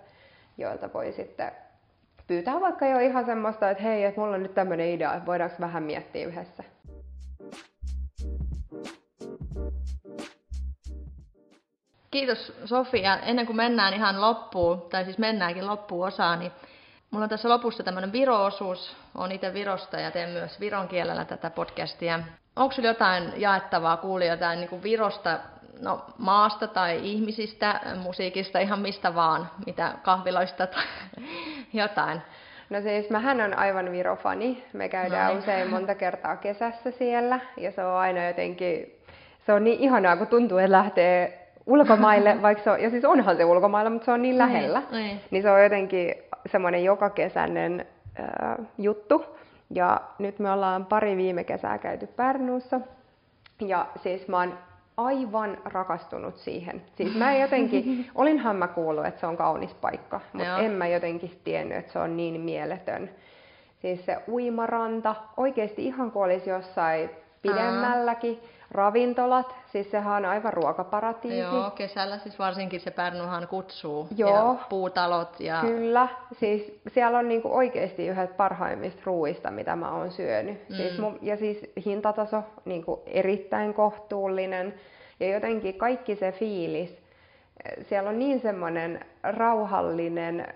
[0.58, 1.52] joilta voi sitten
[2.26, 5.56] pyytää vaikka jo ihan semmoista, että hei, että mulla on nyt tämmöinen idea, että voidaanko
[5.60, 6.64] vähän miettiä yhdessä.
[12.12, 13.18] Kiitos Sofia.
[13.18, 16.52] Ennen kuin mennään ihan loppuun, tai siis mennäänkin loppuun osaan, niin
[17.10, 18.96] mulla on tässä lopussa tämmöinen Viro-osuus.
[19.14, 22.20] Olen itse Virosta ja teen myös viron kielellä tätä podcastia.
[22.56, 25.38] Onko sinulla jotain jaettavaa kuulijoita niin kuin Virosta,
[25.80, 30.84] no, maasta tai ihmisistä, musiikista, ihan mistä vaan, mitä kahviloista tai
[31.82, 32.22] jotain?
[32.70, 34.64] No siis mähän on aivan virofani.
[34.72, 35.42] Me käydään no niin.
[35.42, 39.00] usein monta kertaa kesässä siellä ja se on aina jotenkin,
[39.46, 43.36] se on niin ihanaa, kun tuntuu, että lähtee ulkomaille, vaikka se on, ja siis onhan
[43.36, 45.20] se ulkomailla, mutta se on niin, niin lähellä, niin, niin.
[45.30, 46.14] niin se on jotenkin
[46.46, 47.86] semmoinen jokakesäinen
[48.20, 49.24] äh, juttu.
[49.70, 52.80] Ja nyt me ollaan pari viime kesää käyty Pärnuussa,
[53.60, 54.58] ja siis mä oon
[54.96, 56.82] aivan rakastunut siihen.
[56.96, 60.58] Siis mä jotenkin, olinhan mä kuullut, että se on kaunis paikka, mutta Joo.
[60.58, 63.10] en mä jotenkin tiennyt, että se on niin mieletön.
[63.82, 67.10] Siis se uimaranta, oikeasti ihan kuin olisi jossain
[67.42, 68.38] pidemmälläkin.
[68.42, 71.38] Aa ravintolat, siis sehän on aivan ruokaparatiisi.
[71.38, 74.08] Joo, kesällä siis varsinkin se Pärnuhan kutsuu.
[74.16, 74.36] Joo.
[74.36, 75.40] Ja puutalot.
[75.40, 75.60] Ja...
[75.60, 80.68] Kyllä, siis siellä on niinku oikeasti yhdet parhaimmista ruuista, mitä mä oon syönyt.
[80.68, 80.76] Mm.
[80.76, 84.74] Siis mun, ja siis hintataso niinku erittäin kohtuullinen
[85.20, 87.02] ja jotenkin kaikki se fiilis.
[87.82, 90.54] Siellä on niin semmoinen rauhallinen,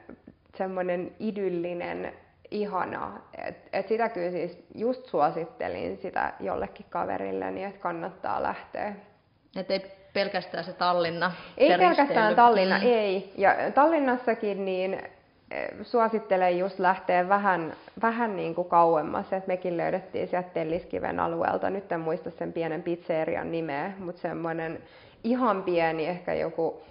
[0.54, 2.12] semmoinen idyllinen
[2.50, 3.28] ihanaa.
[3.46, 8.94] Et, et sitä kyllä siis just suosittelin sitä jollekin kaverille, niin että kannattaa lähteä.
[9.56, 9.80] Et ei
[10.12, 11.32] pelkästään se Tallinna.
[11.56, 12.84] Ei se pelkästään Tallinna, mm.
[12.84, 13.32] ei.
[13.38, 14.94] Ja Tallinnassakin niin
[15.50, 17.72] eh, suosittelen just lähteä vähän,
[18.02, 19.32] vähän niin kuin kauemmas.
[19.32, 24.82] Et mekin löydettiin sieltä Telliskiven alueelta, nyt en muista sen pienen pizzerian nimeä, mutta semmoinen
[25.24, 26.82] ihan pieni, ehkä joku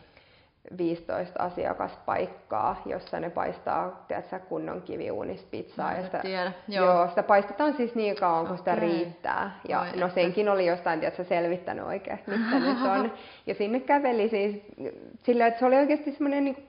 [0.78, 5.94] 15 asiakaspaikkaa, jossa ne paistaa tiedätkö, kunnon kiviuunista pizzaa.
[5.94, 6.52] ja sitä, tiedä.
[6.68, 6.86] Joo.
[6.86, 7.08] joo.
[7.08, 9.60] sitä paistetaan siis niin kauan, kun sitä riittää.
[9.68, 13.14] Ja Oi, no senkin oli jostain tiedätkö, selvittänyt oikein, mistä nyt on.
[13.48, 14.62] Ja sinne käveli siis
[15.24, 16.68] sillä, että se oli oikeasti semmoinen niin,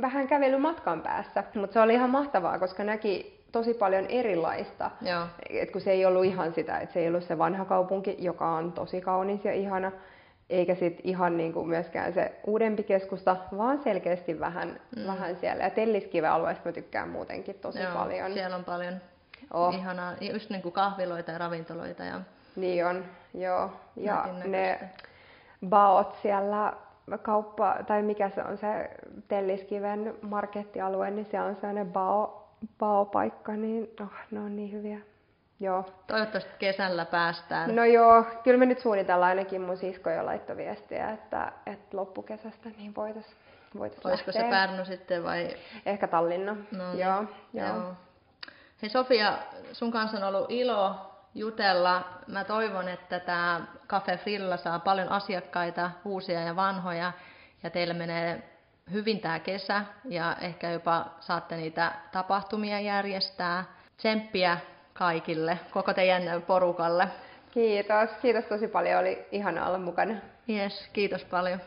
[0.00, 1.44] vähän kävelymatkan päässä.
[1.54, 4.90] Mutta se oli ihan mahtavaa, koska näki tosi paljon erilaista.
[5.02, 5.22] Joo.
[5.50, 8.48] Et kun se ei ollut ihan sitä, että se ei ollut se vanha kaupunki, joka
[8.48, 9.92] on tosi kaunis ja ihana,
[10.50, 15.06] eikä sit ihan niin kuin myöskään se uudempi keskusta, vaan selkeästi vähän, mm.
[15.06, 15.64] vähän siellä.
[15.64, 18.32] Ja Telliskiven alueesta mä tykkään muutenkin tosi Joo, paljon.
[18.32, 18.94] siellä on paljon
[19.52, 19.74] oh.
[19.74, 22.04] ihanaa, just niin kuin kahviloita ja ravintoloita.
[22.04, 22.20] Ja...
[22.56, 23.70] Niin on, joo.
[23.96, 24.80] Ja ne
[25.68, 26.72] baot siellä
[27.22, 28.90] kauppa, tai mikä se on se
[29.28, 32.48] Telliskiven markettialue, niin siellä on sellainen bao,
[32.78, 34.98] bao-paikka, niin oh, ne on niin hyviä.
[35.60, 35.84] Joo.
[36.06, 37.76] Toivottavasti kesällä päästään.
[37.76, 42.68] No joo, kyllä me nyt suunnitellaan ainakin mun sisko jo laittoi viestiä, että, että loppukesästä
[42.76, 43.36] niin voitaisiin
[43.78, 44.42] voitais Olisiko lähteä.
[44.42, 45.56] se Pärnu sitten vai?
[45.86, 46.98] Ehkä Tallinna, no, niin.
[46.98, 47.66] joo, joo.
[47.66, 47.94] joo.
[48.82, 49.38] Hei Sofia,
[49.72, 50.94] sun kanssa on ollut ilo
[51.34, 52.04] jutella.
[52.26, 57.12] Mä toivon, että tämä Cafe Frilla saa paljon asiakkaita, uusia ja vanhoja,
[57.62, 58.42] ja teillä menee
[58.92, 63.64] hyvin tämä kesä, ja ehkä jopa saatte niitä tapahtumia järjestää.
[63.96, 64.58] Tsemppiä
[65.00, 67.08] kaikille, koko teidän porukalle.
[67.50, 70.14] Kiitos, kiitos tosi paljon, oli ihana olla mukana.
[70.48, 71.60] Yes, kiitos paljon.